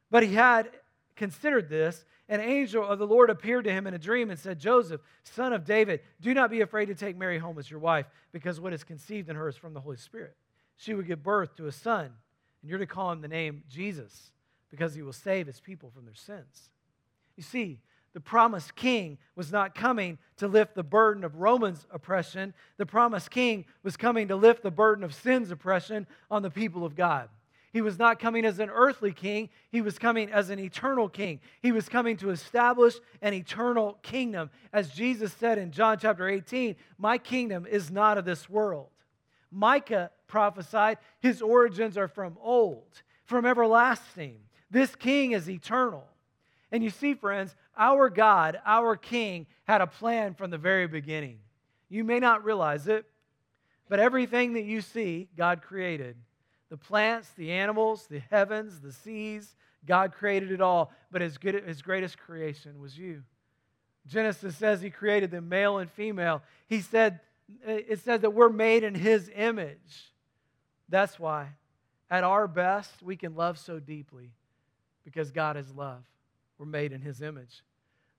But 0.10 0.24
he 0.24 0.34
had 0.34 0.70
considered 1.15 1.70
this, 1.70 2.05
an 2.29 2.39
angel 2.39 2.86
of 2.86 3.00
the 3.00 3.08
Lord 3.08 3.29
appeared 3.29 3.65
to 3.65 3.72
him 3.72 3.86
in 3.86 3.93
a 3.93 4.00
dream 4.00 4.29
and 4.29 4.39
said, 4.39 4.60
Joseph, 4.60 5.01
son 5.24 5.53
of 5.53 5.65
David, 5.65 6.01
do 6.22 6.34
not 6.34 6.50
be 6.50 6.62
afraid 6.62 6.86
to 6.88 6.96
take 6.96 7.17
Mary 7.17 7.38
home 7.38 7.60
as 7.60 7.70
your 7.70 7.79
wife, 7.79 8.05
because 8.32 8.60
what 8.60 8.74
is 8.74 8.84
conceived 8.84 9.29
in 9.29 9.36
her 9.36 9.50
is 9.50 9.58
from 9.58 9.74
the 9.74 9.82
Holy 9.82 9.98
Spirit. 9.98 10.36
She 10.77 10.93
will 10.93 11.03
give 11.03 11.22
birth 11.22 11.55
to 11.58 11.67
a 11.67 11.72
son, 11.72 12.05
and 12.05 12.70
you're 12.70 12.79
to 12.79 12.86
call 12.86 13.12
him 13.12 13.22
the 13.22 13.27
name 13.27 13.63
Jesus, 13.70 14.32
because 14.70 14.96
he 14.96 15.01
will 15.01 15.13
save 15.13 15.48
his 15.48 15.60
people 15.60 15.91
from 15.93 16.05
their 16.05 16.15
sins. 16.15 16.70
You 17.36 17.43
see, 17.43 17.79
the 18.13 18.20
promised 18.20 18.75
king 18.75 19.17
was 19.36 19.51
not 19.51 19.74
coming 19.75 20.20
to 20.38 20.48
lift 20.48 20.75
the 20.75 20.84
burden 20.84 21.24
of 21.24 21.38
Romans' 21.38 21.86
oppression. 21.91 22.53
The 22.77 22.86
promised 22.86 23.32
king 23.32 23.65
was 23.82 23.98
coming 23.98 24.27
to 24.27 24.36
lift 24.36 24.62
the 24.62 24.72
burden 24.72 25.03
of 25.03 25.15
sin's 25.15 25.51
oppression 25.51 26.05
on 26.29 26.43
the 26.43 26.51
people 26.51 26.86
of 26.86 26.96
God. 26.96 27.29
He 27.74 27.82
was 27.82 27.98
not 27.98 28.20
coming 28.20 28.46
as 28.46 28.60
an 28.60 28.70
earthly 28.70 29.12
king, 29.12 29.50
he 29.72 29.82
was 29.82 29.98
coming 29.98 30.32
as 30.32 30.51
an 30.51 30.60
eternal 30.60 31.10
king. 31.10 31.39
He 31.60 31.72
was 31.72 31.89
coming 31.89 32.15
to 32.18 32.30
establish 32.30 32.94
an 33.20 33.34
eternal 33.34 33.98
kingdom. 34.03 34.51
As 34.72 34.92
Jesus 34.92 35.34
said 35.34 35.58
in 35.58 35.72
John 35.72 35.98
chapter 35.98 36.30
18, 36.30 36.75
My 37.00 37.18
kingdom 37.18 37.65
is 37.65 37.89
not 37.89 38.20
of 38.20 38.25
this 38.25 38.48
world. 38.48 38.89
Micah 39.51 40.12
prophesied 40.27 41.00
his 41.20 41.42
origins 41.42 41.98
are 41.98 42.08
from 42.08 42.38
old, 42.39 43.01
from 43.25 43.44
everlasting. 43.44 44.38
This 44.70 44.96
king 44.96 45.32
is 45.32 45.50
eternal. 45.50 46.06
And 46.72 46.84
you 46.84 46.92
see, 46.92 47.15
friends, 47.15 47.56
our 47.75 48.08
God, 48.10 48.60
our 48.65 48.96
King, 48.96 49.48
had 49.65 49.82
a 49.82 49.88
plan 49.88 50.34
from 50.36 50.51
the 50.51 50.58
very 50.58 50.88
beginning. 50.88 51.39
You 51.89 52.03
may 52.03 52.20
not 52.20 52.44
realize 52.44 52.88
it, 52.88 53.06
but 53.89 54.00
everything 54.00 54.53
that 54.53 54.63
you 54.63 54.82
see, 54.82 55.27
God 55.36 55.62
created 55.62 56.18
the 56.70 56.77
plants, 56.77 57.29
the 57.38 57.51
animals, 57.51 58.08
the 58.08 58.22
heavens, 58.29 58.79
the 58.79 58.91
seas. 58.91 59.55
God 59.86 60.13
created 60.13 60.51
it 60.51 60.62
all, 60.62 60.91
but 61.12 61.22
his, 61.22 61.38
good, 61.38 61.63
his 61.65 61.82
greatest 61.82 62.17
creation 62.17 62.79
was 62.79 62.98
you. 62.98 63.24
Genesis 64.08 64.55
says 64.58 64.82
he 64.82 64.89
created 64.89 65.32
them 65.32 65.50
male 65.50 65.77
and 65.77 65.89
female. 65.91 66.41
He 66.67 66.82
said, 66.82 67.20
it 67.65 68.00
says 68.00 68.22
that 68.22 68.34
we're 68.34 68.50
made 68.50 68.84
in 68.84 68.96
his 68.96 69.29
image. 69.36 70.12
That's 70.89 71.20
why, 71.20 71.50
at 72.10 72.24
our 72.24 72.48
best, 72.48 73.01
we 73.01 73.15
can 73.15 73.36
love 73.36 73.58
so 73.58 73.79
deeply 73.79 74.32
because 75.03 75.32
God 75.32 75.58
is 75.58 75.74
love. 75.74 76.03
We're 76.58 76.65
made 76.65 76.91
in 76.91 77.01
his 77.01 77.22
image. 77.22 77.63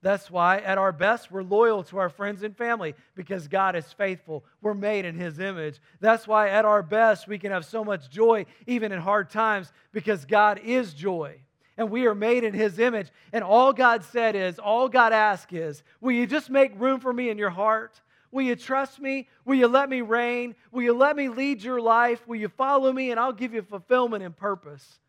That's 0.05 0.29
why, 0.29 0.59
at 0.59 0.77
our 0.77 0.91
best, 0.91 1.31
we're 1.31 1.41
loyal 1.41 1.81
to 1.85 1.97
our 1.97 2.09
friends 2.09 2.43
and 2.43 2.55
family 2.55 2.93
because 3.15 3.47
God 3.47 3.75
is 3.75 3.91
faithful. 3.91 4.45
We're 4.61 4.75
made 4.75 5.03
in 5.03 5.15
His 5.15 5.39
image. 5.39 5.79
That's 5.99 6.27
why, 6.27 6.49
at 6.49 6.63
our 6.63 6.83
best, 6.83 7.27
we 7.27 7.39
can 7.39 7.51
have 7.51 7.65
so 7.65 7.83
much 7.83 8.11
joy 8.11 8.45
even 8.67 8.91
in 8.91 9.01
hard 9.01 9.31
times 9.31 9.73
because 9.91 10.23
God 10.25 10.59
is 10.63 10.93
joy. 10.93 11.39
And 11.75 11.89
we 11.89 12.05
are 12.05 12.13
made 12.13 12.43
in 12.43 12.53
His 12.53 12.77
image. 12.77 13.07
And 13.33 13.43
all 13.43 13.73
God 13.73 14.03
said 14.03 14.35
is, 14.35 14.59
all 14.59 14.89
God 14.89 15.11
asked 15.11 15.53
is, 15.53 15.81
Will 16.01 16.11
you 16.11 16.27
just 16.27 16.51
make 16.51 16.79
room 16.79 16.99
for 16.99 17.11
me 17.11 17.31
in 17.31 17.39
your 17.39 17.49
heart? 17.49 17.99
Will 18.31 18.43
you 18.43 18.55
trust 18.55 18.99
me? 18.99 19.27
Will 19.43 19.55
you 19.55 19.67
let 19.67 19.89
me 19.89 20.01
reign? 20.01 20.53
Will 20.71 20.83
you 20.83 20.93
let 20.93 21.15
me 21.15 21.29
lead 21.29 21.63
your 21.63 21.81
life? 21.81 22.27
Will 22.27 22.35
you 22.35 22.49
follow 22.49 22.93
me? 22.93 23.09
And 23.09 23.19
I'll 23.19 23.33
give 23.33 23.55
you 23.55 23.63
fulfillment 23.63 24.23
and 24.23 24.37
purpose. 24.37 24.99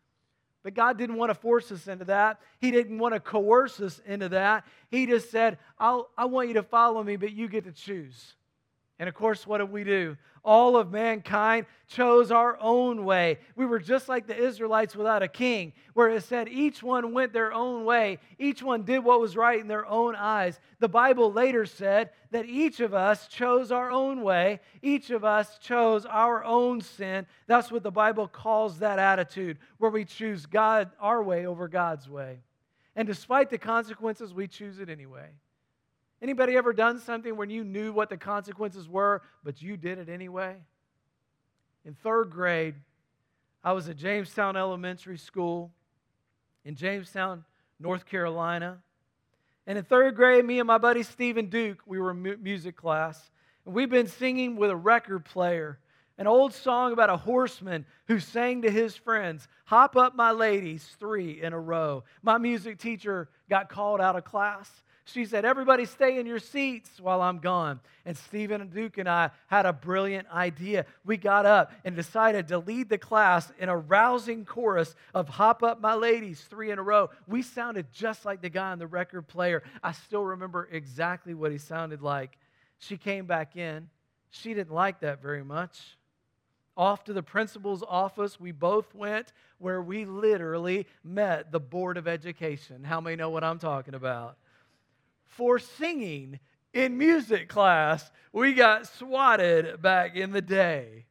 But 0.63 0.73
God 0.73 0.97
didn't 0.97 1.15
want 1.15 1.29
to 1.29 1.35
force 1.35 1.71
us 1.71 1.87
into 1.87 2.05
that. 2.05 2.41
He 2.59 2.71
didn't 2.71 2.97
want 2.99 3.13
to 3.13 3.19
coerce 3.19 3.79
us 3.79 4.01
into 4.05 4.29
that. 4.29 4.65
He 4.89 5.05
just 5.05 5.31
said, 5.31 5.57
I'll, 5.79 6.09
I 6.17 6.25
want 6.25 6.49
you 6.49 6.55
to 6.55 6.63
follow 6.63 7.03
me, 7.03 7.15
but 7.15 7.31
you 7.31 7.47
get 7.47 7.63
to 7.65 7.71
choose. 7.71 8.33
And 8.99 9.07
of 9.07 9.15
course, 9.15 9.45
what 9.45 9.59
did 9.59 9.71
we 9.71 9.83
do? 9.83 10.17
all 10.47 10.77
of 10.77 10.93
mankind 10.93 11.65
chose 11.87 12.31
our 12.31 12.57
own 12.61 13.03
way. 13.03 13.37
We 13.57 13.65
were 13.65 13.79
just 13.79 14.07
like 14.07 14.27
the 14.27 14.37
Israelites 14.37 14.95
without 14.95 15.21
a 15.21 15.27
king, 15.27 15.73
where 15.93 16.07
it 16.07 16.23
said 16.23 16.47
each 16.47 16.81
one 16.81 17.13
went 17.13 17.33
their 17.33 17.51
own 17.51 17.83
way, 17.83 18.19
each 18.39 18.63
one 18.63 18.83
did 18.83 18.99
what 18.99 19.19
was 19.19 19.35
right 19.35 19.59
in 19.59 19.67
their 19.67 19.85
own 19.85 20.15
eyes. 20.15 20.61
The 20.79 20.87
Bible 20.87 21.33
later 21.33 21.65
said 21.65 22.11
that 22.31 22.45
each 22.45 22.79
of 22.79 22.93
us 22.93 23.27
chose 23.27 23.73
our 23.73 23.91
own 23.91 24.21
way, 24.21 24.61
each 24.81 25.09
of 25.09 25.25
us 25.25 25.57
chose 25.57 26.05
our 26.05 26.45
own 26.45 26.79
sin. 26.79 27.27
That's 27.45 27.69
what 27.69 27.83
the 27.83 27.91
Bible 27.91 28.29
calls 28.29 28.79
that 28.79 28.99
attitude, 28.99 29.57
where 29.79 29.91
we 29.91 30.05
choose 30.05 30.45
God 30.45 30.91
our 31.01 31.21
way 31.21 31.45
over 31.45 31.67
God's 31.67 32.09
way. 32.09 32.39
And 32.95 33.05
despite 33.05 33.49
the 33.49 33.57
consequences, 33.57 34.33
we 34.33 34.47
choose 34.47 34.79
it 34.79 34.89
anyway. 34.89 35.27
Anybody 36.21 36.55
ever 36.55 36.73
done 36.73 36.99
something 36.99 37.35
when 37.35 37.49
you 37.49 37.63
knew 37.63 37.93
what 37.93 38.09
the 38.09 38.17
consequences 38.17 38.89
were, 38.89 39.21
but 39.43 39.61
you 39.61 39.77
did 39.77 39.99
it 39.99 40.09
anyway? 40.09 40.55
In 41.85 41.93
third 41.93 42.31
grade, 42.31 42.75
I 43.63 43.73
was 43.73 43.87
at 43.87 43.97
Jamestown 43.97 44.57
Elementary 44.57 45.17
School 45.17 45.71
in 46.65 46.75
Jamestown, 46.75 47.45
North 47.79 48.05
Carolina. 48.05 48.79
And 49.67 49.77
in 49.77 49.83
third 49.83 50.15
grade, 50.15 50.43
me 50.43 50.59
and 50.59 50.67
my 50.67 50.77
buddy 50.77 51.03
Stephen 51.03 51.47
Duke, 51.49 51.81
we 51.85 51.99
were 51.99 52.11
in 52.11 52.41
music 52.41 52.75
class. 52.75 53.31
And 53.65 53.75
we've 53.75 53.89
been 53.89 54.07
singing 54.07 54.55
with 54.55 54.69
a 54.69 54.75
record 54.75 55.25
player 55.25 55.79
an 56.19 56.25
old 56.25 56.51
song 56.53 56.93
about 56.93 57.11
a 57.11 57.17
horseman 57.17 57.85
who 58.07 58.19
sang 58.19 58.63
to 58.63 58.71
his 58.71 58.95
friends, 58.95 59.47
Hop 59.65 59.95
up, 59.95 60.15
my 60.15 60.31
ladies, 60.31 60.83
three 60.99 61.41
in 61.41 61.53
a 61.53 61.59
row. 61.59 62.03
My 62.23 62.37
music 62.37 62.79
teacher 62.79 63.29
got 63.49 63.69
called 63.69 64.01
out 64.01 64.15
of 64.15 64.23
class 64.23 64.69
she 65.13 65.25
said, 65.25 65.45
Everybody 65.45 65.85
stay 65.85 66.19
in 66.19 66.25
your 66.25 66.39
seats 66.39 66.89
while 66.99 67.21
I'm 67.21 67.39
gone. 67.39 67.79
And 68.05 68.17
Stephen 68.17 68.61
and 68.61 68.71
Duke 68.71 68.97
and 68.97 69.07
I 69.07 69.31
had 69.47 69.65
a 69.65 69.73
brilliant 69.73 70.27
idea. 70.29 70.85
We 71.05 71.17
got 71.17 71.45
up 71.45 71.71
and 71.85 71.95
decided 71.95 72.47
to 72.49 72.59
lead 72.59 72.89
the 72.89 72.97
class 72.97 73.51
in 73.59 73.69
a 73.69 73.77
rousing 73.77 74.45
chorus 74.45 74.95
of 75.13 75.29
Hop 75.29 75.63
Up 75.63 75.79
My 75.81 75.93
Ladies, 75.93 76.41
three 76.49 76.71
in 76.71 76.79
a 76.79 76.83
row. 76.83 77.09
We 77.27 77.41
sounded 77.41 77.87
just 77.91 78.25
like 78.25 78.41
the 78.41 78.49
guy 78.49 78.71
on 78.71 78.79
the 78.79 78.87
record 78.87 79.27
player. 79.27 79.63
I 79.81 79.93
still 79.93 80.23
remember 80.23 80.67
exactly 80.71 81.33
what 81.33 81.51
he 81.51 81.57
sounded 81.57 82.01
like. 82.01 82.37
She 82.79 82.97
came 82.97 83.25
back 83.25 83.55
in. 83.55 83.89
She 84.29 84.53
didn't 84.53 84.73
like 84.73 84.99
that 85.01 85.21
very 85.21 85.43
much. 85.43 85.97
Off 86.75 87.05
to 87.05 87.13
the 87.13 87.23
principal's 87.23 87.83
office, 87.87 88.39
we 88.39 88.51
both 88.51 88.93
went, 88.93 89.33
where 89.57 89.81
we 89.81 90.05
literally 90.05 90.85
met 91.03 91.51
the 91.51 91.59
Board 91.59 91.97
of 91.97 92.07
Education. 92.07 92.83
How 92.83 93.01
many 93.01 93.15
know 93.15 93.31
what 93.31 93.43
I'm 93.43 93.57
talking 93.57 93.95
about? 93.95 94.37
For 95.27 95.59
singing 95.59 96.39
in 96.73 96.97
music 96.97 97.49
class. 97.49 98.09
We 98.31 98.53
got 98.53 98.87
swatted 98.87 99.81
back 99.81 100.15
in 100.15 100.31
the 100.31 100.41
day. 100.41 101.05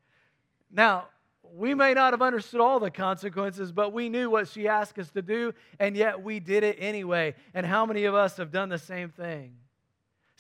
Now, 0.71 1.07
we 1.55 1.75
may 1.75 1.95
not 1.95 2.13
have 2.13 2.23
understood 2.23 2.61
all 2.61 2.81
the 2.81 2.91
consequences, 2.91 3.73
but 3.73 3.93
we 3.93 4.09
knew 4.09 4.29
what 4.29 4.49
she 4.49 4.69
asked 4.69 4.99
us 4.99 5.11
to 5.13 5.23
do, 5.23 5.55
and 5.79 5.97
yet 5.97 6.23
we 6.23 6.41
did 6.41 6.63
it 6.65 6.77
anyway. 6.79 7.35
And 7.55 7.65
how 7.65 7.87
many 7.87 8.05
of 8.05 8.15
us 8.15 8.37
have 8.37 8.51
done 8.51 8.69
the 8.69 8.79
same 8.79 9.11
thing? 9.11 9.57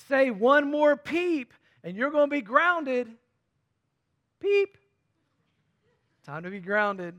Say 0.09 0.30
one 0.30 0.71
more 0.71 0.97
peep, 0.97 1.54
and 1.83 1.97
you're 1.97 2.11
going 2.11 2.28
to 2.28 2.35
be 2.37 2.42
grounded. 2.42 3.09
Peep. 4.40 4.76
Time 6.25 6.42
to 6.42 6.50
be 6.50 6.61
grounded. 6.61 7.14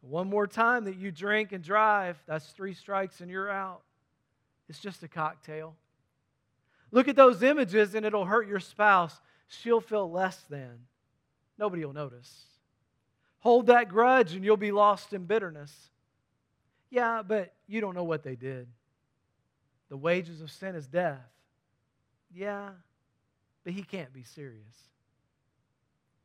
One 0.00 0.28
more 0.28 0.46
time 0.46 0.84
that 0.84 0.96
you 0.96 1.10
drink 1.10 1.52
and 1.52 1.64
drive, 1.64 2.22
that's 2.26 2.46
three 2.50 2.74
strikes 2.74 3.20
and 3.20 3.30
you're 3.30 3.50
out. 3.50 3.82
It's 4.68 4.78
just 4.78 5.02
a 5.02 5.08
cocktail. 5.08 5.76
Look 6.90 7.08
at 7.08 7.16
those 7.16 7.42
images 7.42 7.94
and 7.94 8.04
it'll 8.04 8.24
hurt 8.24 8.48
your 8.48 8.60
spouse. 8.60 9.18
She'll 9.48 9.80
feel 9.80 10.10
less 10.10 10.36
than. 10.48 10.80
Nobody 11.58 11.84
will 11.84 11.92
notice. 11.92 12.44
Hold 13.40 13.66
that 13.66 13.88
grudge 13.88 14.34
and 14.34 14.44
you'll 14.44 14.56
be 14.56 14.72
lost 14.72 15.12
in 15.12 15.24
bitterness. 15.24 15.72
Yeah, 16.90 17.22
but 17.22 17.54
you 17.66 17.80
don't 17.80 17.94
know 17.94 18.04
what 18.04 18.22
they 18.22 18.36
did. 18.36 18.68
The 19.88 19.96
wages 19.96 20.40
of 20.40 20.50
sin 20.50 20.74
is 20.74 20.86
death. 20.86 21.18
Yeah, 22.34 22.70
but 23.64 23.72
he 23.72 23.82
can't 23.82 24.12
be 24.12 24.22
serious. 24.22 24.76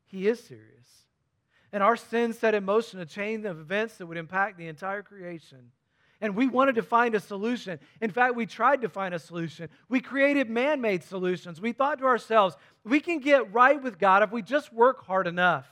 He 0.06 0.28
is 0.28 0.44
serious. 0.44 0.88
And 1.72 1.82
our 1.82 1.96
sin 1.96 2.34
set 2.34 2.54
in 2.54 2.66
motion 2.66 3.00
a 3.00 3.06
chain 3.06 3.46
of 3.46 3.60
events 3.60 3.98
that 3.98 4.06
would 4.06 4.18
impact 4.18 4.58
the 4.58 4.68
entire 4.68 5.02
creation 5.02 5.72
and 6.24 6.38
we 6.38 6.48
wanted 6.48 6.76
to 6.76 6.82
find 6.82 7.16
a 7.16 7.20
solution. 7.20 7.78
In 8.00 8.10
fact, 8.10 8.38
we 8.38 8.46
tried 8.46 8.84
to 8.84 8.90
find 8.90 9.14
a 9.14 9.20
solution. 9.20 9.68
We 9.90 10.00
created 10.00 10.50
man 10.50 10.80
made 10.80 11.04
solutions. 11.04 11.60
We 11.60 11.74
thought 11.74 12.00
to 12.00 12.06
ourselves, 12.06 12.56
we 12.86 13.02
can 13.02 13.20
get 13.20 13.54
right 13.54 13.84
with 13.84 14.00
God 14.00 14.24
if 14.24 14.32
we 14.32 14.42
just 14.42 14.72
work 14.72 15.06
hard 15.06 15.28
enough. 15.28 15.68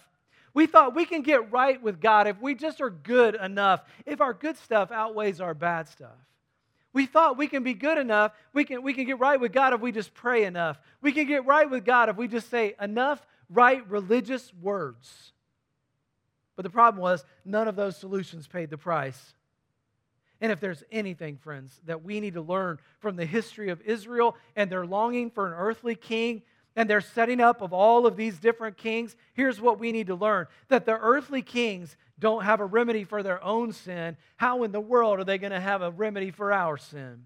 We 0.54 0.68
thought 0.68 0.94
we 0.94 1.06
can 1.06 1.22
get 1.22 1.54
right 1.54 1.82
with 1.82 2.02
God 2.02 2.28
if 2.28 2.42
we 2.42 2.54
just 2.54 2.82
are 2.82 2.90
good 2.90 3.36
enough, 3.36 3.86
if 4.06 4.20
our 4.20 4.34
good 4.34 4.58
stuff 4.58 4.92
outweighs 4.92 5.40
our 5.40 5.54
bad 5.54 5.88
stuff. 5.88 6.20
We 6.92 7.06
thought 7.06 7.38
we 7.38 7.48
can 7.48 7.64
be 7.64 7.74
good 7.74 7.98
enough, 7.98 8.34
we 8.52 8.66
can, 8.66 8.84
we 8.84 8.94
can 8.94 9.06
get 9.06 9.20
right 9.20 9.40
with 9.40 9.54
God 9.54 9.72
if 9.72 9.80
we 9.80 9.94
just 9.94 10.14
pray 10.14 10.44
enough. 10.44 10.78
We 11.02 11.14
can 11.14 11.28
get 11.28 11.46
right 11.46 11.70
with 11.70 11.86
God 11.86 12.10
if 12.10 12.18
we 12.18 12.28
just 12.28 12.50
say 12.50 12.76
enough 12.82 13.26
right 13.50 13.90
religious 13.90 14.54
words. 14.62 15.32
But 16.58 16.64
the 16.64 16.70
problem 16.70 17.02
was, 17.02 17.24
none 17.46 17.70
of 17.70 17.78
those 17.78 17.96
solutions 17.96 18.48
paid 18.48 18.70
the 18.70 18.78
price. 18.78 19.34
And 20.42 20.52
if 20.52 20.60
there's 20.60 20.84
anything, 20.92 21.38
friends, 21.38 21.80
that 21.86 22.04
we 22.04 22.20
need 22.20 22.34
to 22.34 22.42
learn 22.42 22.80
from 23.00 23.16
the 23.16 23.26
history 23.26 23.70
of 23.70 23.80
Israel 23.82 24.36
and 24.56 24.70
their 24.70 24.86
longing 24.86 25.30
for 25.30 25.48
an 25.48 25.54
earthly 25.54 25.96
king, 25.96 26.42
and 26.76 26.90
they're 26.90 27.00
setting 27.00 27.40
up 27.40 27.62
of 27.62 27.74
all 27.74 28.08
of 28.08 28.18
these 28.18 28.40
different 28.40 28.76
kings, 28.76 29.16
here's 29.34 29.62
what 29.62 29.80
we 29.80 29.92
need 29.92 30.08
to 30.08 30.16
learn 30.16 30.48
that 30.70 30.86
the 30.86 30.98
earthly 30.98 31.42
kings 31.42 31.96
don't 32.18 32.44
have 32.44 32.60
a 32.60 32.66
remedy 32.66 33.04
for 33.04 33.22
their 33.22 33.44
own 33.44 33.72
sin. 33.72 34.18
How 34.38 34.64
in 34.64 34.72
the 34.72 34.82
world 34.82 35.20
are 35.20 35.24
they 35.24 35.38
going 35.38 35.52
to 35.52 35.60
have 35.60 35.82
a 35.82 35.92
remedy 35.92 36.32
for 36.32 36.52
our 36.52 36.78
sin? 36.78 37.26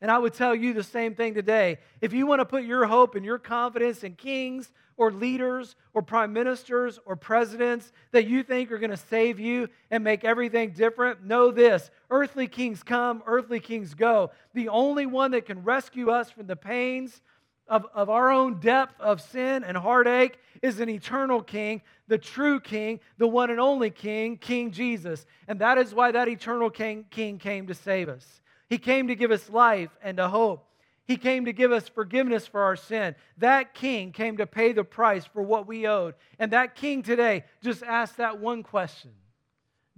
And 0.00 0.10
I 0.10 0.18
would 0.18 0.34
tell 0.34 0.54
you 0.54 0.72
the 0.72 0.82
same 0.82 1.14
thing 1.14 1.34
today. 1.34 1.78
If 2.00 2.12
you 2.12 2.26
want 2.26 2.40
to 2.40 2.44
put 2.44 2.64
your 2.64 2.86
hope 2.86 3.14
and 3.14 3.24
your 3.24 3.38
confidence 3.38 4.04
in 4.04 4.14
kings 4.14 4.70
or 4.96 5.10
leaders 5.10 5.76
or 5.94 6.02
prime 6.02 6.32
ministers 6.32 6.98
or 7.04 7.16
presidents 7.16 7.92
that 8.12 8.26
you 8.26 8.42
think 8.42 8.70
are 8.70 8.78
going 8.78 8.90
to 8.90 8.96
save 8.96 9.40
you 9.40 9.68
and 9.90 10.04
make 10.04 10.24
everything 10.24 10.70
different, 10.70 11.24
know 11.24 11.50
this 11.50 11.90
earthly 12.10 12.46
kings 12.46 12.82
come, 12.82 13.22
earthly 13.26 13.60
kings 13.60 13.94
go. 13.94 14.30
The 14.54 14.68
only 14.68 15.06
one 15.06 15.32
that 15.32 15.46
can 15.46 15.62
rescue 15.64 16.10
us 16.10 16.30
from 16.30 16.46
the 16.46 16.56
pains 16.56 17.20
of, 17.68 17.86
of 17.94 18.08
our 18.08 18.30
own 18.30 18.60
depth 18.60 19.00
of 19.00 19.20
sin 19.20 19.62
and 19.62 19.76
heartache 19.76 20.38
is 20.62 20.80
an 20.80 20.88
eternal 20.88 21.42
king, 21.42 21.82
the 22.08 22.18
true 22.18 22.60
king, 22.60 23.00
the 23.18 23.28
one 23.28 23.50
and 23.50 23.60
only 23.60 23.90
king, 23.90 24.36
King 24.36 24.70
Jesus. 24.70 25.26
And 25.46 25.60
that 25.60 25.78
is 25.78 25.94
why 25.94 26.10
that 26.12 26.28
eternal 26.28 26.70
king, 26.70 27.04
king 27.10 27.38
came 27.38 27.66
to 27.66 27.74
save 27.74 28.08
us. 28.08 28.40
He 28.68 28.78
came 28.78 29.08
to 29.08 29.14
give 29.14 29.30
us 29.30 29.48
life 29.48 29.90
and 30.02 30.18
a 30.18 30.28
hope. 30.28 30.64
He 31.06 31.16
came 31.16 31.46
to 31.46 31.54
give 31.54 31.72
us 31.72 31.88
forgiveness 31.88 32.46
for 32.46 32.60
our 32.60 32.76
sin. 32.76 33.14
That 33.38 33.72
king 33.72 34.12
came 34.12 34.36
to 34.36 34.46
pay 34.46 34.72
the 34.72 34.84
price 34.84 35.24
for 35.24 35.42
what 35.42 35.66
we 35.66 35.86
owed. 35.86 36.14
And 36.38 36.52
that 36.52 36.74
king 36.74 37.02
today 37.02 37.44
just 37.62 37.82
asked 37.82 38.18
that 38.18 38.38
one 38.38 38.62
question 38.62 39.12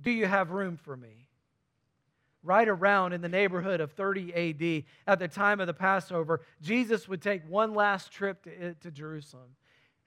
Do 0.00 0.12
you 0.12 0.26
have 0.26 0.52
room 0.52 0.76
for 0.76 0.96
me? 0.96 1.26
Right 2.44 2.68
around 2.68 3.12
in 3.12 3.20
the 3.20 3.28
neighborhood 3.28 3.80
of 3.80 3.92
30 3.92 4.32
AD, 4.32 4.84
at 5.06 5.18
the 5.18 5.28
time 5.28 5.60
of 5.60 5.66
the 5.66 5.74
Passover, 5.74 6.40
Jesus 6.62 7.08
would 7.08 7.20
take 7.20 7.42
one 7.48 7.74
last 7.74 8.12
trip 8.12 8.44
to, 8.44 8.50
eh, 8.50 8.74
to 8.80 8.90
Jerusalem. 8.90 9.56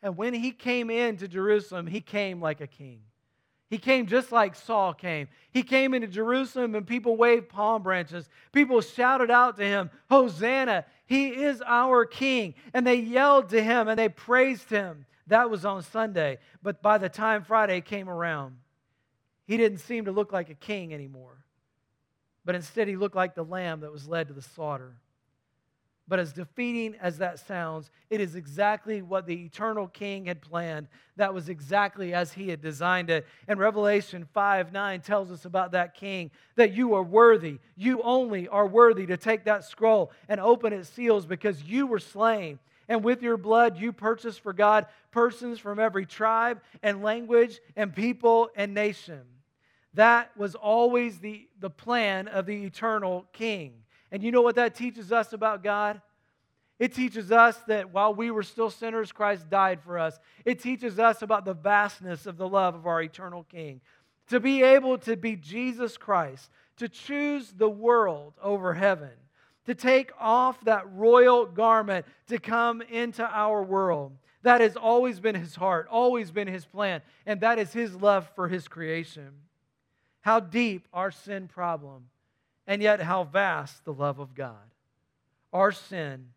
And 0.01 0.17
when 0.17 0.33
he 0.33 0.51
came 0.51 0.89
into 0.89 1.27
Jerusalem, 1.27 1.85
he 1.85 2.01
came 2.01 2.41
like 2.41 2.59
a 2.59 2.67
king. 2.67 3.01
He 3.69 3.77
came 3.77 4.05
just 4.05 4.31
like 4.31 4.55
Saul 4.55 4.93
came. 4.93 5.27
He 5.51 5.63
came 5.63 5.93
into 5.93 6.07
Jerusalem 6.07 6.75
and 6.75 6.85
people 6.85 7.17
waved 7.17 7.49
palm 7.49 7.81
branches. 7.81 8.29
People 8.51 8.81
shouted 8.81 9.31
out 9.31 9.57
to 9.57 9.63
him, 9.63 9.89
Hosanna, 10.09 10.85
he 11.05 11.29
is 11.29 11.61
our 11.65 12.05
king. 12.05 12.53
And 12.73 12.85
they 12.85 12.95
yelled 12.95 13.49
to 13.49 13.63
him 13.63 13.87
and 13.87 13.97
they 13.97 14.09
praised 14.09 14.69
him. 14.69 15.05
That 15.27 15.49
was 15.49 15.65
on 15.65 15.81
Sunday. 15.81 16.37
But 16.61 16.81
by 16.81 16.97
the 16.97 17.09
time 17.09 17.43
Friday 17.43 17.81
came 17.81 18.09
around, 18.09 18.57
he 19.45 19.57
didn't 19.57 19.79
seem 19.79 20.05
to 20.05 20.11
look 20.11 20.31
like 20.31 20.49
a 20.49 20.55
king 20.55 20.93
anymore. 20.93 21.43
But 22.45 22.55
instead, 22.55 22.87
he 22.87 22.97
looked 22.97 23.15
like 23.15 23.35
the 23.35 23.43
lamb 23.43 23.81
that 23.81 23.91
was 23.91 24.07
led 24.07 24.27
to 24.27 24.33
the 24.33 24.41
slaughter. 24.41 24.97
But 26.13 26.19
as 26.19 26.31
defeating 26.31 26.95
as 27.01 27.17
that 27.17 27.39
sounds, 27.39 27.89
it 28.11 28.21
is 28.21 28.35
exactly 28.35 29.01
what 29.01 29.25
the 29.25 29.45
eternal 29.45 29.87
king 29.87 30.27
had 30.27 30.43
planned. 30.43 30.87
That 31.15 31.33
was 31.33 31.49
exactly 31.49 32.13
as 32.13 32.31
he 32.31 32.49
had 32.49 32.61
designed 32.61 33.09
it. 33.09 33.25
And 33.47 33.59
Revelation 33.59 34.27
5 34.31 34.71
9 34.71 35.01
tells 35.01 35.31
us 35.31 35.45
about 35.45 35.71
that 35.71 35.95
king 35.95 36.29
that 36.55 36.71
you 36.71 36.93
are 36.93 37.01
worthy. 37.01 37.57
You 37.75 37.99
only 38.03 38.47
are 38.47 38.67
worthy 38.67 39.07
to 39.07 39.17
take 39.17 39.45
that 39.45 39.65
scroll 39.65 40.11
and 40.29 40.39
open 40.39 40.71
its 40.71 40.87
seals 40.87 41.25
because 41.25 41.63
you 41.63 41.87
were 41.87 41.97
slain. 41.97 42.59
And 42.87 43.03
with 43.03 43.23
your 43.23 43.37
blood, 43.37 43.79
you 43.79 43.91
purchased 43.91 44.41
for 44.41 44.53
God 44.53 44.85
persons 45.09 45.57
from 45.57 45.79
every 45.79 46.05
tribe 46.05 46.61
and 46.83 47.01
language 47.01 47.59
and 47.75 47.91
people 47.91 48.51
and 48.55 48.75
nation. 48.75 49.23
That 49.95 50.29
was 50.37 50.53
always 50.53 51.17
the, 51.17 51.47
the 51.59 51.71
plan 51.71 52.27
of 52.27 52.45
the 52.45 52.65
eternal 52.65 53.25
king. 53.33 53.82
And 54.13 54.21
you 54.21 54.31
know 54.31 54.43
what 54.43 54.55
that 54.55 54.75
teaches 54.75 55.11
us 55.11 55.33
about 55.33 55.63
God? 55.63 55.99
It 56.77 56.93
teaches 56.93 57.31
us 57.31 57.57
that 57.67 57.91
while 57.91 58.13
we 58.13 58.29
were 58.29 58.43
still 58.43 58.69
sinners, 58.69 59.11
Christ 59.11 59.49
died 59.49 59.81
for 59.81 59.97
us. 59.97 60.19
It 60.45 60.61
teaches 60.61 60.99
us 60.99 61.23
about 61.23 61.45
the 61.45 61.55
vastness 61.55 62.27
of 62.27 62.37
the 62.37 62.47
love 62.47 62.75
of 62.75 62.85
our 62.85 63.01
eternal 63.01 63.43
King. 63.43 63.81
To 64.29 64.39
be 64.39 64.61
able 64.61 64.99
to 64.99 65.17
be 65.17 65.35
Jesus 65.35 65.97
Christ, 65.97 66.51
to 66.77 66.87
choose 66.87 67.53
the 67.57 67.69
world 67.69 68.33
over 68.41 68.75
heaven, 68.75 69.09
to 69.65 69.73
take 69.73 70.11
off 70.19 70.63
that 70.65 70.85
royal 70.93 71.47
garment 71.47 72.05
to 72.27 72.37
come 72.37 72.83
into 72.83 73.23
our 73.25 73.63
world. 73.63 74.15
That 74.43 74.61
has 74.61 74.75
always 74.75 75.19
been 75.19 75.35
his 75.35 75.55
heart, 75.55 75.87
always 75.89 76.29
been 76.29 76.47
his 76.47 76.65
plan, 76.65 77.01
and 77.25 77.41
that 77.41 77.57
is 77.57 77.73
his 77.73 77.95
love 77.95 78.29
for 78.35 78.47
his 78.47 78.67
creation. 78.67 79.31
How 80.21 80.39
deep 80.39 80.87
our 80.93 81.09
sin 81.09 81.47
problem 81.47 82.09
and 82.67 82.81
yet 82.81 83.01
how 83.01 83.23
vast 83.23 83.85
the 83.85 83.93
love 83.93 84.19
of 84.19 84.33
God. 84.33 84.71
Our 85.51 85.71
sin, 85.71 86.27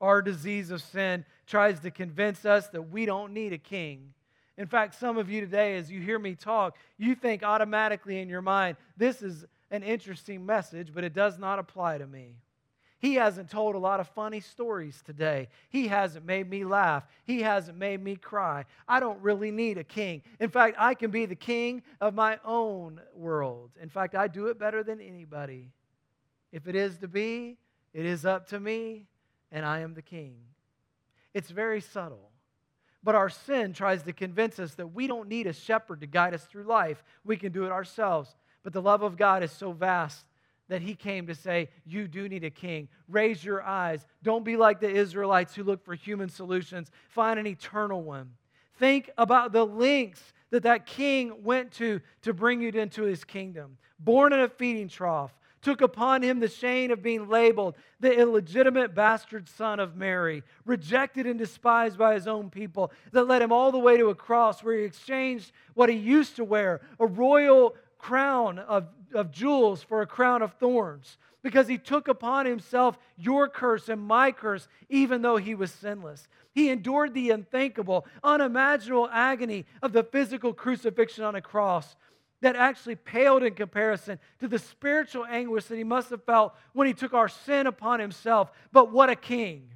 our 0.00 0.22
disease 0.22 0.70
of 0.70 0.82
sin, 0.82 1.24
tries 1.46 1.80
to 1.80 1.90
convince 1.90 2.44
us 2.44 2.68
that 2.68 2.90
we 2.90 3.06
don't 3.06 3.32
need 3.32 3.52
a 3.52 3.58
king. 3.58 4.14
In 4.56 4.66
fact, 4.66 4.94
some 4.94 5.18
of 5.18 5.30
you 5.30 5.40
today, 5.40 5.76
as 5.76 5.90
you 5.90 6.00
hear 6.00 6.18
me 6.18 6.34
talk, 6.34 6.76
you 6.96 7.14
think 7.14 7.42
automatically 7.42 8.20
in 8.20 8.28
your 8.28 8.42
mind, 8.42 8.76
this 8.96 9.22
is 9.22 9.44
an 9.70 9.82
interesting 9.82 10.46
message, 10.46 10.92
but 10.94 11.04
it 11.04 11.12
does 11.12 11.38
not 11.38 11.58
apply 11.58 11.98
to 11.98 12.06
me. 12.06 12.36
He 13.04 13.16
hasn't 13.16 13.50
told 13.50 13.74
a 13.74 13.78
lot 13.78 14.00
of 14.00 14.08
funny 14.08 14.40
stories 14.40 15.02
today. 15.04 15.48
He 15.68 15.88
hasn't 15.88 16.24
made 16.24 16.48
me 16.48 16.64
laugh. 16.64 17.06
He 17.24 17.42
hasn't 17.42 17.76
made 17.76 18.02
me 18.02 18.16
cry. 18.16 18.64
I 18.88 18.98
don't 18.98 19.20
really 19.20 19.50
need 19.50 19.76
a 19.76 19.84
king. 19.84 20.22
In 20.40 20.48
fact, 20.48 20.76
I 20.78 20.94
can 20.94 21.10
be 21.10 21.26
the 21.26 21.34
king 21.34 21.82
of 22.00 22.14
my 22.14 22.38
own 22.46 23.02
world. 23.14 23.72
In 23.78 23.90
fact, 23.90 24.14
I 24.14 24.26
do 24.26 24.46
it 24.46 24.58
better 24.58 24.82
than 24.82 25.02
anybody. 25.02 25.70
If 26.50 26.66
it 26.66 26.74
is 26.74 26.96
to 27.00 27.06
be, 27.06 27.58
it 27.92 28.06
is 28.06 28.24
up 28.24 28.48
to 28.48 28.58
me, 28.58 29.04
and 29.52 29.66
I 29.66 29.80
am 29.80 29.92
the 29.92 30.00
king. 30.00 30.36
It's 31.34 31.50
very 31.50 31.82
subtle. 31.82 32.30
But 33.02 33.16
our 33.16 33.28
sin 33.28 33.74
tries 33.74 34.02
to 34.04 34.14
convince 34.14 34.58
us 34.58 34.76
that 34.76 34.94
we 34.94 35.08
don't 35.08 35.28
need 35.28 35.46
a 35.46 35.52
shepherd 35.52 36.00
to 36.00 36.06
guide 36.06 36.32
us 36.32 36.44
through 36.44 36.64
life. 36.64 37.04
We 37.22 37.36
can 37.36 37.52
do 37.52 37.66
it 37.66 37.70
ourselves. 37.70 38.34
But 38.62 38.72
the 38.72 38.80
love 38.80 39.02
of 39.02 39.18
God 39.18 39.42
is 39.42 39.52
so 39.52 39.72
vast 39.72 40.24
that 40.68 40.82
he 40.82 40.94
came 40.94 41.26
to 41.26 41.34
say, 41.34 41.68
You 41.84 42.08
do 42.08 42.28
need 42.28 42.44
a 42.44 42.50
king. 42.50 42.88
Raise 43.08 43.44
your 43.44 43.62
eyes. 43.62 44.06
Don't 44.22 44.44
be 44.44 44.56
like 44.56 44.80
the 44.80 44.90
Israelites 44.90 45.54
who 45.54 45.62
look 45.62 45.84
for 45.84 45.94
human 45.94 46.28
solutions. 46.28 46.90
Find 47.08 47.38
an 47.38 47.46
eternal 47.46 48.02
one. 48.02 48.32
Think 48.78 49.10
about 49.16 49.52
the 49.52 49.64
lengths 49.64 50.32
that 50.50 50.64
that 50.64 50.86
king 50.86 51.44
went 51.44 51.72
to 51.72 52.00
to 52.22 52.32
bring 52.32 52.60
you 52.60 52.70
into 52.70 53.02
his 53.02 53.24
kingdom. 53.24 53.76
Born 53.98 54.32
in 54.32 54.40
a 54.40 54.48
feeding 54.48 54.88
trough, 54.88 55.32
took 55.64 55.80
upon 55.80 56.22
him 56.22 56.38
the 56.38 56.48
shame 56.48 56.90
of 56.90 57.02
being 57.02 57.28
labeled 57.28 57.74
the 57.98 58.12
illegitimate 58.12 58.94
bastard 58.94 59.48
son 59.48 59.80
of 59.80 59.96
Mary, 59.96 60.42
rejected 60.66 61.26
and 61.26 61.38
despised 61.38 61.96
by 61.96 62.14
his 62.14 62.28
own 62.28 62.50
people, 62.50 62.92
that 63.12 63.26
led 63.26 63.40
him 63.40 63.50
all 63.50 63.72
the 63.72 63.78
way 63.78 63.96
to 63.96 64.10
a 64.10 64.14
cross 64.14 64.62
where 64.62 64.76
he 64.76 64.84
exchanged 64.84 65.52
what 65.72 65.88
he 65.88 65.96
used 65.96 66.36
to 66.36 66.44
wear, 66.44 66.82
a 67.00 67.06
royal 67.06 67.74
crown 68.04 68.58
of, 68.58 68.86
of 69.14 69.30
jewels 69.30 69.82
for 69.82 70.02
a 70.02 70.06
crown 70.06 70.42
of 70.42 70.52
thorns 70.54 71.16
because 71.42 71.66
he 71.66 71.78
took 71.78 72.06
upon 72.06 72.44
himself 72.44 72.98
your 73.16 73.48
curse 73.48 73.88
and 73.88 73.98
my 73.98 74.30
curse, 74.30 74.68
even 74.90 75.22
though 75.22 75.38
he 75.38 75.54
was 75.54 75.72
sinless. 75.72 76.28
He 76.52 76.68
endured 76.68 77.14
the 77.14 77.30
unthinkable, 77.30 78.06
unimaginable 78.22 79.08
agony 79.10 79.64
of 79.80 79.94
the 79.94 80.04
physical 80.04 80.52
crucifixion 80.52 81.24
on 81.24 81.34
a 81.34 81.40
cross 81.40 81.96
that 82.42 82.56
actually 82.56 82.96
paled 82.96 83.42
in 83.42 83.54
comparison 83.54 84.18
to 84.38 84.48
the 84.48 84.58
spiritual 84.58 85.24
anguish 85.24 85.64
that 85.64 85.78
he 85.78 85.84
must 85.84 86.10
have 86.10 86.24
felt 86.24 86.54
when 86.74 86.86
he 86.86 86.92
took 86.92 87.14
our 87.14 87.30
sin 87.30 87.66
upon 87.66 88.00
himself. 88.00 88.50
But 88.70 88.92
what 88.92 89.08
a 89.08 89.16
king! 89.16 89.70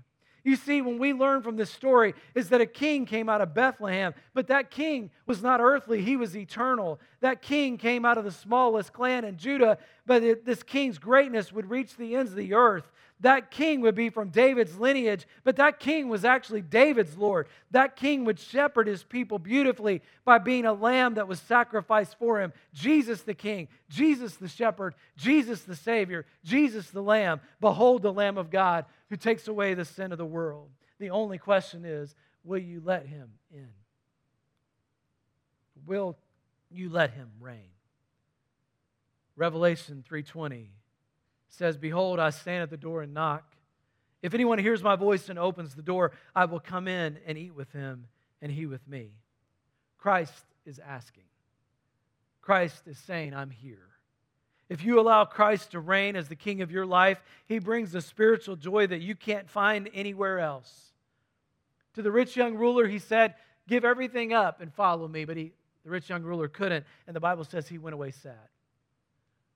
You 0.49 0.57
see, 0.57 0.81
when 0.81 0.99
we 0.99 1.13
learn 1.13 1.43
from 1.43 1.57
this 1.57 1.71
story, 1.71 2.15
is 2.35 2.49
that 2.49 2.63
a 2.63 2.67
king 2.67 3.05
came 3.05 3.29
out 3.29 3.43
of 3.43 3.53
Bethlehem, 3.53 4.15
but 4.33 4.47
that 4.47 4.71
king 4.71 5.11
was 5.27 5.43
not 5.43 5.61
earthly, 5.61 6.01
he 6.01 6.17
was 6.17 6.35
eternal. 6.35 6.99
That 7.21 7.43
king 7.43 7.77
came 7.77 8.07
out 8.07 8.17
of 8.17 8.25
the 8.25 8.31
smallest 8.31 8.95
clan 8.95 9.27
in 9.27 9.37
Judah, 9.37 9.77
but 10.09 10.47
this 10.47 10.63
king's 10.63 10.99
greatness 10.99 11.53
would 11.53 11.69
reach 11.69 11.97
the 11.97 12.17
ends 12.17 12.31
of 12.31 12.39
the 12.39 12.55
earth. 12.55 12.91
That 13.21 13.51
king 13.51 13.83
would 13.83 13.95
be 13.95 14.09
from 14.09 14.31
David's 14.31 14.79
lineage, 14.79 15.27
but 15.45 15.57
that 15.57 15.81
king 15.81 16.09
was 16.09 16.25
actually 16.25 16.63
David's 16.63 17.19
Lord. 17.19 17.47
That 17.73 17.95
king 17.95 18.25
would 18.25 18.39
shepherd 18.39 18.87
his 18.87 19.03
people 19.03 19.39
beautifully 19.39 20.01
by 20.25 20.39
being 20.39 20.65
a 20.65 20.73
lamb 20.73 21.15
that 21.15 21.29
was 21.29 21.41
sacrificed 21.41 22.19
for 22.19 22.41
him. 22.41 22.55
Jesus 22.73 23.21
the 23.23 23.35
king, 23.35 23.69
Jesus 23.91 24.37
the 24.37 24.49
shepherd, 24.49 24.95
Jesus 25.17 25.61
the 25.63 25.77
Savior, 25.77 26.25
Jesus 26.43 26.89
the 26.89 27.03
lamb. 27.03 27.41
Behold 27.61 28.01
the 28.01 28.13
Lamb 28.13 28.39
of 28.39 28.51
God 28.51 28.87
who 29.11 29.17
takes 29.17 29.47
away 29.47 29.75
the 29.75 29.85
sin 29.85 30.11
of 30.11 30.19
the 30.19 30.25
world. 30.25 30.71
The 30.99 31.11
only 31.11 31.37
question 31.37 31.85
is 31.85 32.15
will 32.45 32.59
you 32.59 32.81
let 32.83 33.05
him 33.05 33.29
in? 33.53 33.69
Will 35.87 36.17
you 36.71 36.89
let 36.89 37.11
him 37.11 37.29
reign? 37.41 37.73
Revelation 39.39 40.03
3:20 40.03 40.73
says, 41.49 41.79
"Behold, 41.79 42.19
I 42.19 42.31
stand 42.31 42.65
at 42.65 42.71
the 42.71 42.77
door 42.77 43.03
and 43.03 43.15
knock. 43.15 43.57
If 44.21 44.35
anyone 44.35 44.59
hears 44.59 44.83
my 44.83 44.97
voice 44.97 45.29
and 45.29 45.39
opens 45.39 45.75
the 45.75 45.83
door, 45.83 46.13
I 46.35 46.45
will 46.45 46.59
come 46.59 46.89
in 46.89 47.19
and 47.25 47.39
eat 47.39 47.55
with 47.55 47.71
him 47.73 48.09
and 48.43 48.51
he 48.51 48.67
with 48.67 48.87
me." 48.89 49.13
Christ 49.97 50.45
is 50.65 50.81
asking. 50.81 51.29
Christ 52.41 52.89
is 52.89 52.99
saying, 52.99 53.33
"I'm 53.33 53.51
here." 53.51 53.89
If 54.69 54.85
you 54.85 55.01
allow 55.01 55.25
Christ 55.25 55.71
to 55.71 55.81
reign 55.81 56.17
as 56.17 56.29
the 56.29 56.37
king 56.37 56.61
of 56.61 56.73
your 56.73 56.85
life, 56.85 57.23
he 57.47 57.61
brings 57.61 57.95
a 57.95 58.03
spiritual 58.03 58.57
joy 58.57 58.89
that 58.89 59.01
you 59.01 59.15
can't 59.15 59.49
find 59.49 59.89
anywhere 59.95 60.41
else. 60.41 60.93
To 61.95 62.03
the 62.03 62.13
rich 62.13 62.37
young 62.37 62.57
ruler, 62.57 62.87
he 62.87 62.99
said, 62.99 63.37
Give 63.69 63.85
everything 63.85 64.33
up 64.33 64.61
and 64.61 64.73
follow 64.73 65.07
me. 65.07 65.25
But 65.25 65.37
he, 65.37 65.53
the 65.85 65.91
rich 65.91 66.11
young 66.11 66.23
ruler 66.23 66.49
couldn't, 66.49 66.87
and 67.07 67.15
the 67.15 67.21
Bible 67.21 67.45
says 67.45 67.69
he 67.69 67.79
went 67.79 67.95
away 67.95 68.11
sad. 68.11 68.49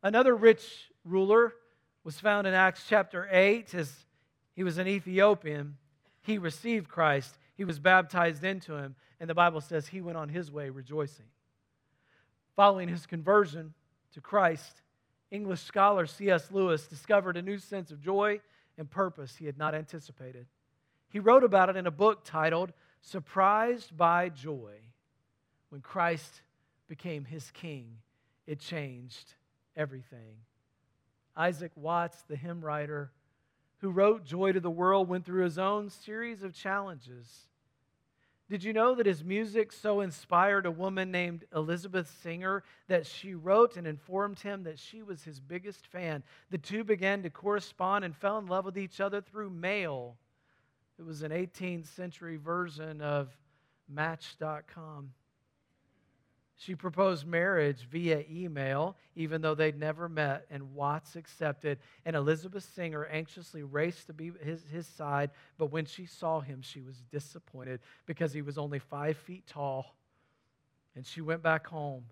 Another 0.03 0.35
rich 0.35 0.91
ruler 1.05 1.55
was 2.03 2.19
found 2.19 2.47
in 2.47 2.55
Acts 2.55 2.85
chapter 2.89 3.29
8 3.31 3.73
as 3.75 3.93
he 4.55 4.65
was 4.65 4.79
an 4.79 4.89
Ethiopian. 4.89 5.77
He 6.23 6.39
received 6.39 6.89
Christ, 6.89 7.39
he 7.55 7.65
was 7.65 7.79
baptized 7.79 8.43
into 8.43 8.75
him, 8.75 8.97
and 9.21 9.31
the 9.31 9.35
Bible 9.35 9.61
says 9.61 9.87
he 9.87 10.01
went 10.01 10.19
on 10.19 10.29
his 10.29 10.51
way 10.51 10.71
rejoicing. 10.71 11.27
Following 12.57 12.89
his 12.89 13.07
conversion 13.07 13.75
to 14.15 14.21
Christ, 14.21 14.83
English 15.31 15.63
scholar 15.63 16.07
C.S. 16.07 16.51
Lewis 16.51 16.87
discovered 16.87 17.37
a 17.37 17.43
new 17.43 17.59
sense 17.59 17.91
of 17.91 18.01
joy 18.01 18.41
and 18.77 18.91
purpose 18.91 19.37
he 19.37 19.47
had 19.47 19.57
not 19.57 19.75
anticipated. 19.75 20.47
He 21.11 21.21
wrote 21.21 21.45
about 21.45 21.69
it 21.69 21.77
in 21.77 21.87
a 21.87 21.93
book 21.93 22.23
titled 22.25 22.73
Surprised 23.01 23.97
by 23.97 24.29
Joy. 24.29 24.75
When 25.69 25.81
Christ 25.81 26.43
became 26.89 27.25
his 27.25 27.51
king, 27.53 27.99
it 28.47 28.59
changed 28.59 29.35
everything. 29.77 30.37
Isaac 31.37 31.73
Watts, 31.77 32.23
the 32.23 32.37
hymn 32.37 32.65
writer 32.65 33.11
who 33.79 33.91
wrote 33.91 34.25
Joy 34.25 34.53
to 34.53 34.61
the 34.61 34.71
World, 34.71 35.09
went 35.09 35.25
through 35.25 35.45
his 35.45 35.59
own 35.59 35.91
series 35.91 36.43
of 36.43 36.55
challenges. 36.55 37.49
Did 38.49 38.65
you 38.65 38.73
know 38.75 38.95
that 38.95 39.07
his 39.07 39.25
music 39.25 39.73
so 39.73 40.01
inspired 40.01 40.67
a 40.67 40.71
woman 40.71 41.11
named 41.11 41.47
Elizabeth 41.55 42.15
Singer 42.23 42.63
that 42.87 43.07
she 43.07 43.35
wrote 43.35 43.77
and 43.77 43.87
informed 43.87 44.41
him 44.41 44.65
that 44.65 44.79
she 44.79 45.03
was 45.03 45.25
his 45.25 45.41
biggest 45.41 45.87
fan? 45.87 46.23
The 46.51 46.59
two 46.59 46.85
began 46.85 47.23
to 47.23 47.31
correspond 47.31 48.05
and 48.05 48.15
fell 48.15 48.37
in 48.39 48.47
love 48.47 48.67
with 48.67 48.77
each 48.77 49.01
other 49.01 49.23
through 49.23 49.51
mail. 49.51 50.17
It 50.99 51.07
was 51.07 51.23
an 51.23 51.33
18th 51.33 51.87
century 51.87 52.37
version 52.37 53.01
of 53.01 53.35
Match.com. 53.89 55.13
She 56.65 56.77
proposed 56.77 57.27
marriage 57.27 57.89
via 57.91 58.25
email, 58.31 58.97
even 59.17 59.43
though 59.43 59.57
they'd 59.57 59.77
never 59.77 60.09
met, 60.09 60.47
and 60.49 60.75
Watts 60.75 61.17
accepted. 61.17 61.81
And 62.05 62.15
Elizabeth 62.15 62.63
Singer 62.77 63.05
anxiously 63.07 63.65
raced 63.65 64.07
to 64.07 64.13
be 64.13 64.31
his, 64.41 64.63
his 64.71 64.87
side, 64.87 65.31
but 65.59 65.73
when 65.73 65.87
she 65.87 66.07
saw 66.07 66.39
him, 66.39 66.63
she 66.63 66.81
was 66.81 67.03
disappointed 67.11 67.81
because 68.07 68.33
he 68.33 68.43
was 68.43 68.59
only 68.59 68.79
five 68.79 69.17
feet 69.17 69.45
tall. 69.45 69.97
And 70.95 71.05
she 71.05 71.21
went 71.21 71.43
back 71.43 71.67
home. 71.67 72.05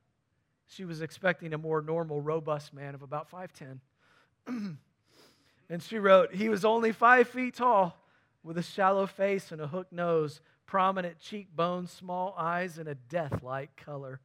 She 0.66 0.84
was 0.84 1.00
expecting 1.00 1.54
a 1.54 1.58
more 1.58 1.80
normal, 1.80 2.20
robust 2.20 2.74
man 2.74 2.96
of 2.96 3.02
about 3.02 3.30
5'10. 3.30 3.78
and 5.68 5.82
she 5.82 5.98
wrote, 5.98 6.34
He 6.34 6.48
was 6.48 6.64
only 6.64 6.90
five 6.90 7.28
feet 7.28 7.54
tall, 7.54 7.96
with 8.42 8.58
a 8.58 8.64
shallow 8.64 9.06
face 9.06 9.52
and 9.52 9.60
a 9.60 9.68
hooked 9.68 9.92
nose, 9.92 10.40
prominent 10.66 11.20
cheekbones, 11.20 11.92
small 11.92 12.34
eyes, 12.36 12.78
and 12.78 12.88
a 12.88 12.96
death 12.96 13.44
like 13.44 13.76
color. 13.76 14.18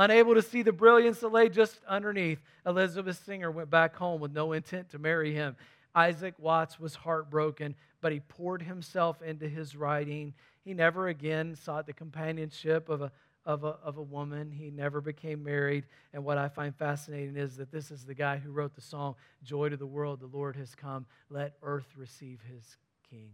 Unable 0.00 0.34
to 0.34 0.40
see 0.40 0.62
the 0.62 0.72
brilliance 0.72 1.18
that 1.18 1.28
lay 1.28 1.50
just 1.50 1.78
underneath, 1.86 2.40
Elizabeth 2.64 3.22
Singer 3.22 3.50
went 3.50 3.68
back 3.68 3.94
home 3.94 4.18
with 4.18 4.32
no 4.32 4.52
intent 4.52 4.88
to 4.88 4.98
marry 4.98 5.34
him. 5.34 5.56
Isaac 5.94 6.32
Watts 6.38 6.80
was 6.80 6.94
heartbroken, 6.94 7.74
but 8.00 8.10
he 8.10 8.20
poured 8.20 8.62
himself 8.62 9.20
into 9.20 9.46
his 9.46 9.76
writing. 9.76 10.32
He 10.64 10.72
never 10.72 11.08
again 11.08 11.54
sought 11.54 11.84
the 11.84 11.92
companionship 11.92 12.88
of 12.88 13.02
a, 13.02 13.12
of 13.44 13.62
a, 13.62 13.76
of 13.84 13.98
a 13.98 14.02
woman. 14.02 14.50
He 14.50 14.70
never 14.70 15.02
became 15.02 15.44
married. 15.44 15.84
And 16.14 16.24
what 16.24 16.38
I 16.38 16.48
find 16.48 16.74
fascinating 16.74 17.36
is 17.36 17.58
that 17.58 17.70
this 17.70 17.90
is 17.90 18.06
the 18.06 18.14
guy 18.14 18.38
who 18.38 18.52
wrote 18.52 18.74
the 18.74 18.80
song, 18.80 19.16
Joy 19.42 19.68
to 19.68 19.76
the 19.76 19.86
World, 19.86 20.20
the 20.20 20.34
Lord 20.34 20.56
has 20.56 20.74
come. 20.74 21.04
Let 21.28 21.56
earth 21.62 21.92
receive 21.94 22.40
his 22.50 22.78
king. 23.10 23.32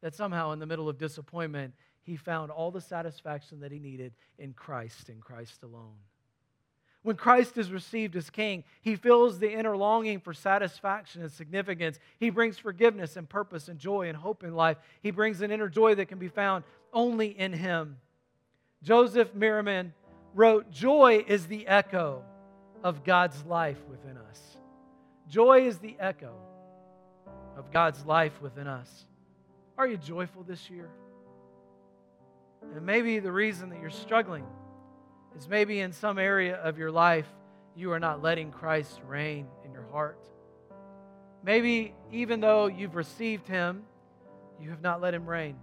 That 0.00 0.14
somehow, 0.14 0.52
in 0.52 0.60
the 0.60 0.66
middle 0.66 0.88
of 0.88 0.96
disappointment, 0.96 1.74
he 2.02 2.16
found 2.16 2.50
all 2.50 2.70
the 2.70 2.80
satisfaction 2.80 3.60
that 3.60 3.72
he 3.72 3.78
needed 3.78 4.12
in 4.38 4.52
Christ 4.52 5.08
and 5.08 5.20
Christ 5.20 5.62
alone. 5.62 5.96
When 7.02 7.16
Christ 7.16 7.56
is 7.56 7.72
received 7.72 8.14
as 8.16 8.28
king, 8.28 8.62
he 8.82 8.94
fills 8.94 9.38
the 9.38 9.50
inner 9.50 9.76
longing 9.76 10.20
for 10.20 10.34
satisfaction 10.34 11.22
and 11.22 11.32
significance. 11.32 11.98
He 12.18 12.28
brings 12.28 12.58
forgiveness 12.58 13.16
and 13.16 13.26
purpose 13.28 13.68
and 13.68 13.78
joy 13.78 14.08
and 14.08 14.16
hope 14.16 14.44
in 14.44 14.54
life. 14.54 14.76
He 15.02 15.10
brings 15.10 15.40
an 15.40 15.50
inner 15.50 15.68
joy 15.68 15.94
that 15.94 16.08
can 16.08 16.18
be 16.18 16.28
found 16.28 16.64
only 16.92 17.38
in 17.38 17.54
him. 17.54 17.96
Joseph 18.82 19.34
Marmion 19.34 19.92
wrote 20.34 20.70
Joy 20.70 21.24
is 21.26 21.46
the 21.46 21.66
echo 21.66 22.22
of 22.84 23.02
God's 23.02 23.44
life 23.44 23.78
within 23.88 24.18
us. 24.18 24.40
Joy 25.28 25.66
is 25.66 25.78
the 25.78 25.96
echo 25.98 26.34
of 27.56 27.70
God's 27.70 28.04
life 28.04 28.40
within 28.42 28.66
us. 28.66 29.06
Are 29.78 29.86
you 29.86 29.96
joyful 29.96 30.42
this 30.42 30.68
year? 30.68 30.88
And 32.74 32.86
maybe 32.86 33.18
the 33.18 33.32
reason 33.32 33.68
that 33.70 33.80
you're 33.80 33.90
struggling 33.90 34.46
is 35.36 35.48
maybe 35.48 35.80
in 35.80 35.92
some 35.92 36.18
area 36.18 36.56
of 36.56 36.78
your 36.78 36.90
life 36.90 37.26
you 37.76 37.92
are 37.92 38.00
not 38.00 38.22
letting 38.22 38.50
Christ 38.50 39.00
reign 39.06 39.46
in 39.64 39.72
your 39.72 39.86
heart. 39.90 40.18
Maybe 41.42 41.94
even 42.12 42.40
though 42.40 42.66
you've 42.66 42.94
received 42.94 43.48
Him, 43.48 43.82
you 44.60 44.70
have 44.70 44.82
not 44.82 45.00
let 45.00 45.14
Him 45.14 45.26
reign. 45.26 45.56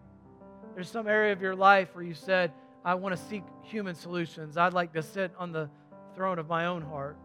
There's 0.74 0.90
some 0.90 1.08
area 1.08 1.34
of 1.34 1.42
your 1.42 1.56
life 1.56 1.90
where 1.94 2.04
you 2.04 2.14
said, 2.14 2.52
I 2.84 2.96
want 2.96 3.16
to 3.16 3.22
seek 3.30 3.44
human 3.64 3.96
solutions. 3.96 4.58
I'd 4.58 4.74
like 4.74 4.94
to 4.94 5.04
sit 5.04 5.32
on 5.38 5.52
the 5.52 5.70
throne 6.16 6.40
of 6.40 6.48
my 6.48 6.66
own 6.66 6.82
heart. 6.82 7.18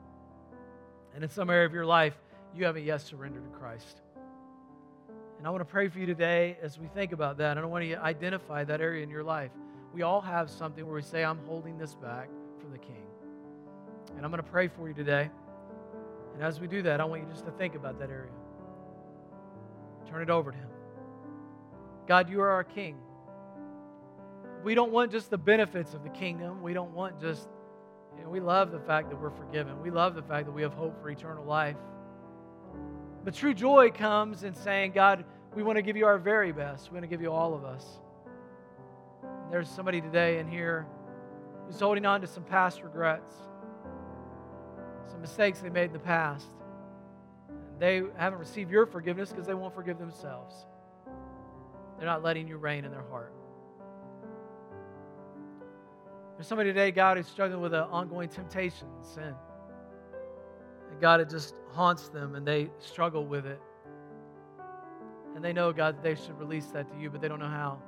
And 1.15 1.23
in 1.23 1.31
some 1.31 1.51
area 1.51 1.67
of 1.67 1.73
your 1.73 1.87
life, 1.87 2.15
you 2.55 2.65
haven't 2.65 2.85
yet 2.85 3.01
surrendered 3.01 3.45
to 3.45 3.59
Christ. 3.59 4.01
And 5.39 5.47
I 5.47 5.51
want 5.51 5.61
to 5.61 5.71
pray 5.71 5.89
for 5.89 5.99
you 5.99 6.07
today 6.07 6.57
as 6.63 6.79
we 6.79 6.87
think 6.89 7.13
about 7.13 7.39
that. 7.39 7.57
I 7.57 7.61
don't 7.61 7.71
want 7.71 7.85
you 7.85 7.95
to 7.97 8.03
identify 8.03 8.65
that 8.65 8.81
area 8.81 9.03
in 9.03 9.11
your 9.11 9.25
life. 9.25 9.51
We 9.93 10.03
all 10.03 10.21
have 10.21 10.51
something 10.51 10.87
where 10.87 10.95
we 10.95 11.03
say, 11.03 11.25
I'm 11.25 11.41
holding 11.47 11.79
this 11.79 11.95
back 11.95 12.29
from 12.61 12.73
the 12.73 12.79
King. 12.79 13.07
And 14.17 14.25
I'm 14.25 14.31
going 14.31 14.43
to 14.43 14.51
pray 14.51 14.69
for 14.69 14.89
you 14.89 14.95
today. 14.95 15.31
And 16.35 16.43
as 16.43 16.61
we 16.61 16.67
do 16.67 16.83
that, 16.83 17.01
I 17.01 17.05
want 17.05 17.23
you 17.23 17.29
just 17.29 17.45
to 17.45 17.53
think 17.53 17.75
about 17.75 17.99
that 17.99 18.11
area. 18.11 18.31
Turn 20.09 20.23
it 20.23 20.31
over 20.31 20.51
to 20.51 20.57
Him. 20.57 20.69
God, 22.07 22.31
you 22.31 22.41
are 22.41 22.51
our 22.51 22.65
King. 22.65 22.97
We 24.65 24.75
don't 24.75 24.93
want 24.93 25.11
just 25.11 25.31
the 25.31 25.39
benefits 25.39 25.93
of 25.95 26.05
the 26.05 26.11
kingdom. 26.11 26.63
We 26.63 26.73
don't 26.73 26.93
want 26.93 27.21
just, 27.21 27.49
you 28.17 28.25
know, 28.25 28.31
we 28.31 28.41
love 28.41 28.71
the 28.71 28.79
fact 28.81 29.11
that 29.11 29.21
we're 29.21 29.31
forgiven. 29.31 29.81
We 29.83 29.91
love 29.91 30.15
the 30.15 30.23
fact 30.23 30.47
that 30.47 30.53
we 30.53 30.63
have 30.63 30.73
hope 30.73 31.01
for 31.03 31.11
eternal 31.11 31.45
life. 31.45 31.77
But 33.25 33.35
true 33.35 33.55
joy 33.55 33.91
comes 33.91 34.43
in 34.43 34.55
saying, 34.55 34.93
God, 34.93 35.25
we 35.55 35.63
want 35.63 35.77
to 35.77 35.83
give 35.83 35.97
you 35.97 36.07
our 36.07 36.19
very 36.19 36.53
best. 36.53 36.91
We 36.91 36.95
want 36.95 37.05
to 37.05 37.09
give 37.09 37.21
you 37.21 37.33
all 37.33 37.55
of 37.55 37.65
us. 37.65 37.85
There's 39.53 39.69
somebody 39.69 40.01
today 40.01 40.39
in 40.39 40.49
here 40.49 40.87
who's 41.67 41.79
holding 41.79 42.07
on 42.07 42.23
to 42.23 42.27
some 42.27 42.43
past 42.43 42.83
regrets, 42.83 43.35
some 45.11 45.21
mistakes 45.21 45.61
they 45.61 45.69
made 45.69 45.85
in 45.85 45.93
the 45.93 45.99
past. 45.99 46.47
They 47.79 48.03
haven't 48.17 48.39
received 48.39 48.71
your 48.71 48.87
forgiveness 48.87 49.29
because 49.29 49.47
they 49.47 49.53
won't 49.53 49.75
forgive 49.75 49.99
themselves. 49.99 50.55
They're 51.99 52.07
not 52.07 52.23
letting 52.23 52.49
you 52.49 52.57
reign 52.57 52.87
in 52.87 52.91
their 52.91 53.05
heart. 53.11 53.35
There's 56.37 56.47
somebody 56.47 56.71
today, 56.71 56.91
God, 56.91 57.19
who's 57.19 57.27
struggling 57.27 57.61
with 57.61 57.75
an 57.75 57.83
ongoing 57.91 58.31
temptation 58.31 58.89
sin. 59.03 59.35
And 60.91 60.99
God, 60.99 61.21
it 61.21 61.29
just 61.29 61.55
haunts 61.73 62.09
them 62.09 62.37
and 62.37 62.47
they 62.47 62.71
struggle 62.79 63.27
with 63.27 63.45
it. 63.45 63.61
And 65.37 65.45
they 65.45 65.53
know, 65.53 65.75
God, 65.75 65.99
that 65.99 66.03
they 66.03 66.15
should 66.15 66.39
release 66.39 66.69
that 66.69 66.91
to 66.91 66.99
you, 66.99 67.11
but 67.11 67.21
they 67.21 67.29
don't 67.29 67.39
know 67.39 67.45
how. 67.49 67.83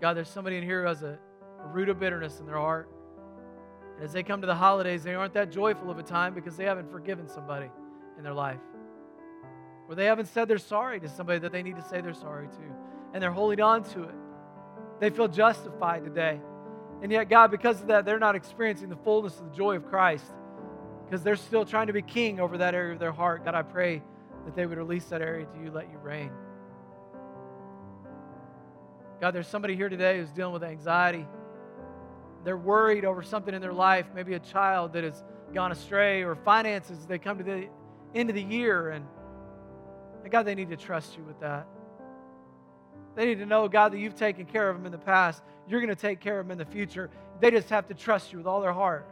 God, 0.00 0.14
there's 0.16 0.28
somebody 0.28 0.56
in 0.56 0.62
here 0.62 0.82
who 0.82 0.88
has 0.88 1.02
a, 1.02 1.18
a 1.62 1.66
root 1.68 1.88
of 1.88 2.00
bitterness 2.00 2.40
in 2.40 2.46
their 2.46 2.56
heart. 2.56 2.88
And 3.96 4.04
as 4.04 4.12
they 4.12 4.22
come 4.22 4.40
to 4.40 4.46
the 4.46 4.54
holidays, 4.54 5.02
they 5.02 5.14
aren't 5.14 5.34
that 5.34 5.50
joyful 5.50 5.90
of 5.90 5.98
a 5.98 6.02
time 6.02 6.34
because 6.34 6.56
they 6.56 6.64
haven't 6.64 6.90
forgiven 6.90 7.28
somebody 7.28 7.70
in 8.16 8.24
their 8.24 8.34
life. 8.34 8.60
Or 9.88 9.94
they 9.94 10.06
haven't 10.06 10.26
said 10.26 10.48
they're 10.48 10.58
sorry 10.58 11.00
to 11.00 11.08
somebody 11.08 11.40
that 11.40 11.52
they 11.52 11.62
need 11.62 11.76
to 11.76 11.82
say 11.82 12.00
they're 12.00 12.14
sorry 12.14 12.46
to. 12.48 12.62
And 13.12 13.22
they're 13.22 13.32
holding 13.32 13.60
on 13.60 13.84
to 13.90 14.04
it. 14.04 14.14
They 15.00 15.10
feel 15.10 15.28
justified 15.28 16.04
today. 16.04 16.40
And 17.02 17.10
yet, 17.10 17.28
God, 17.28 17.50
because 17.50 17.80
of 17.80 17.88
that, 17.88 18.04
they're 18.04 18.18
not 18.18 18.36
experiencing 18.36 18.88
the 18.88 18.96
fullness 18.96 19.38
of 19.38 19.50
the 19.50 19.56
joy 19.56 19.76
of 19.76 19.86
Christ 19.86 20.24
because 21.04 21.22
they're 21.22 21.36
still 21.36 21.64
trying 21.64 21.88
to 21.88 21.92
be 21.92 22.02
king 22.02 22.38
over 22.40 22.58
that 22.58 22.74
area 22.74 22.92
of 22.92 23.00
their 23.00 23.12
heart. 23.12 23.44
God, 23.44 23.54
I 23.54 23.62
pray 23.62 24.02
that 24.44 24.54
they 24.54 24.64
would 24.64 24.78
release 24.78 25.06
that 25.06 25.22
area 25.22 25.46
to 25.46 25.60
you, 25.60 25.70
let 25.70 25.90
you 25.90 25.98
reign. 25.98 26.30
God, 29.20 29.32
there's 29.32 29.48
somebody 29.48 29.76
here 29.76 29.88
today 29.88 30.18
who's 30.18 30.30
dealing 30.30 30.54
with 30.54 30.62
anxiety. 30.62 31.26
They're 32.44 32.56
worried 32.56 33.04
over 33.04 33.22
something 33.22 33.54
in 33.54 33.60
their 33.60 33.72
life, 33.72 34.06
maybe 34.14 34.34
a 34.34 34.38
child 34.38 34.94
that 34.94 35.04
has 35.04 35.22
gone 35.52 35.72
astray 35.72 36.22
or 36.22 36.34
finances. 36.34 37.04
They 37.06 37.18
come 37.18 37.38
to 37.38 37.44
the 37.44 37.68
end 38.14 38.30
of 38.30 38.36
the 38.36 38.42
year 38.42 38.90
and, 38.90 39.04
and 40.22 40.32
God, 40.32 40.44
they 40.44 40.54
need 40.54 40.70
to 40.70 40.76
trust 40.76 41.16
you 41.18 41.22
with 41.24 41.38
that. 41.40 41.66
They 43.14 43.26
need 43.26 43.38
to 43.40 43.46
know, 43.46 43.68
God, 43.68 43.92
that 43.92 43.98
you've 43.98 44.14
taken 44.14 44.46
care 44.46 44.70
of 44.70 44.76
them 44.76 44.86
in 44.86 44.92
the 44.92 44.98
past. 44.98 45.42
You're 45.68 45.80
going 45.80 45.94
to 45.94 46.00
take 46.00 46.20
care 46.20 46.40
of 46.40 46.46
them 46.46 46.52
in 46.52 46.58
the 46.58 46.70
future. 46.72 47.10
They 47.40 47.50
just 47.50 47.68
have 47.70 47.88
to 47.88 47.94
trust 47.94 48.32
you 48.32 48.38
with 48.38 48.46
all 48.46 48.60
their 48.60 48.72
heart. 48.72 49.06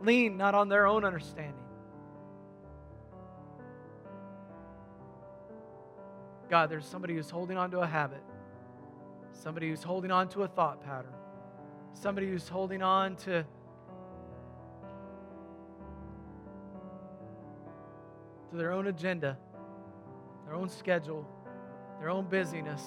Lean 0.00 0.36
not 0.36 0.54
on 0.54 0.68
their 0.68 0.86
own 0.86 1.04
understanding. 1.04 1.54
God, 6.48 6.70
there's 6.70 6.86
somebody 6.86 7.14
who's 7.14 7.30
holding 7.30 7.56
on 7.56 7.70
to 7.70 7.80
a 7.80 7.86
habit, 7.86 8.22
somebody 9.32 9.68
who's 9.68 9.82
holding 9.82 10.10
on 10.10 10.28
to 10.30 10.42
a 10.42 10.48
thought 10.48 10.82
pattern, 10.84 11.14
somebody 11.94 12.28
who's 12.28 12.48
holding 12.48 12.82
on 12.82 13.16
to 13.16 13.44
to 18.50 18.58
their 18.58 18.72
own 18.72 18.86
agenda, 18.86 19.38
their 20.44 20.54
own 20.54 20.68
schedule, 20.68 21.26
their 21.98 22.10
own 22.10 22.26
busyness. 22.26 22.82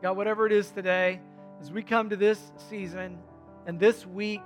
God, 0.00 0.16
whatever 0.16 0.46
it 0.46 0.52
is 0.52 0.70
today, 0.70 1.20
as 1.60 1.70
we 1.70 1.82
come 1.82 2.08
to 2.10 2.16
this 2.16 2.40
season 2.68 3.18
and 3.66 3.78
this 3.78 4.06
week, 4.06 4.42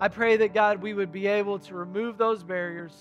I 0.00 0.06
pray 0.06 0.36
that 0.36 0.54
God, 0.54 0.80
we 0.80 0.94
would 0.94 1.10
be 1.10 1.26
able 1.26 1.58
to 1.60 1.74
remove 1.74 2.16
those 2.16 2.44
barriers 2.44 2.94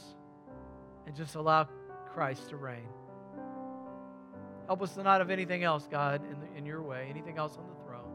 and 1.06 1.16
just 1.16 1.36
allow 1.36 1.68
Christ 2.14 2.50
to 2.50 2.58
reign. 2.58 2.88
Help 4.68 4.82
us 4.82 4.94
to 4.96 5.04
not 5.04 5.22
have 5.22 5.30
anything 5.30 5.64
else, 5.64 5.88
God, 5.90 6.22
in, 6.30 6.40
the, 6.40 6.58
in 6.58 6.66
your 6.66 6.82
way, 6.82 7.08
anything 7.10 7.38
else 7.38 7.58
on 7.58 7.66
the 7.68 7.84
throne. 7.86 8.12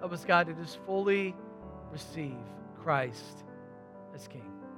Help 0.00 0.12
us, 0.12 0.24
God, 0.24 0.46
to 0.46 0.52
just 0.52 0.78
fully 0.84 1.34
receive 1.90 2.36
Christ 2.82 3.44
as 4.14 4.28
King. 4.28 4.51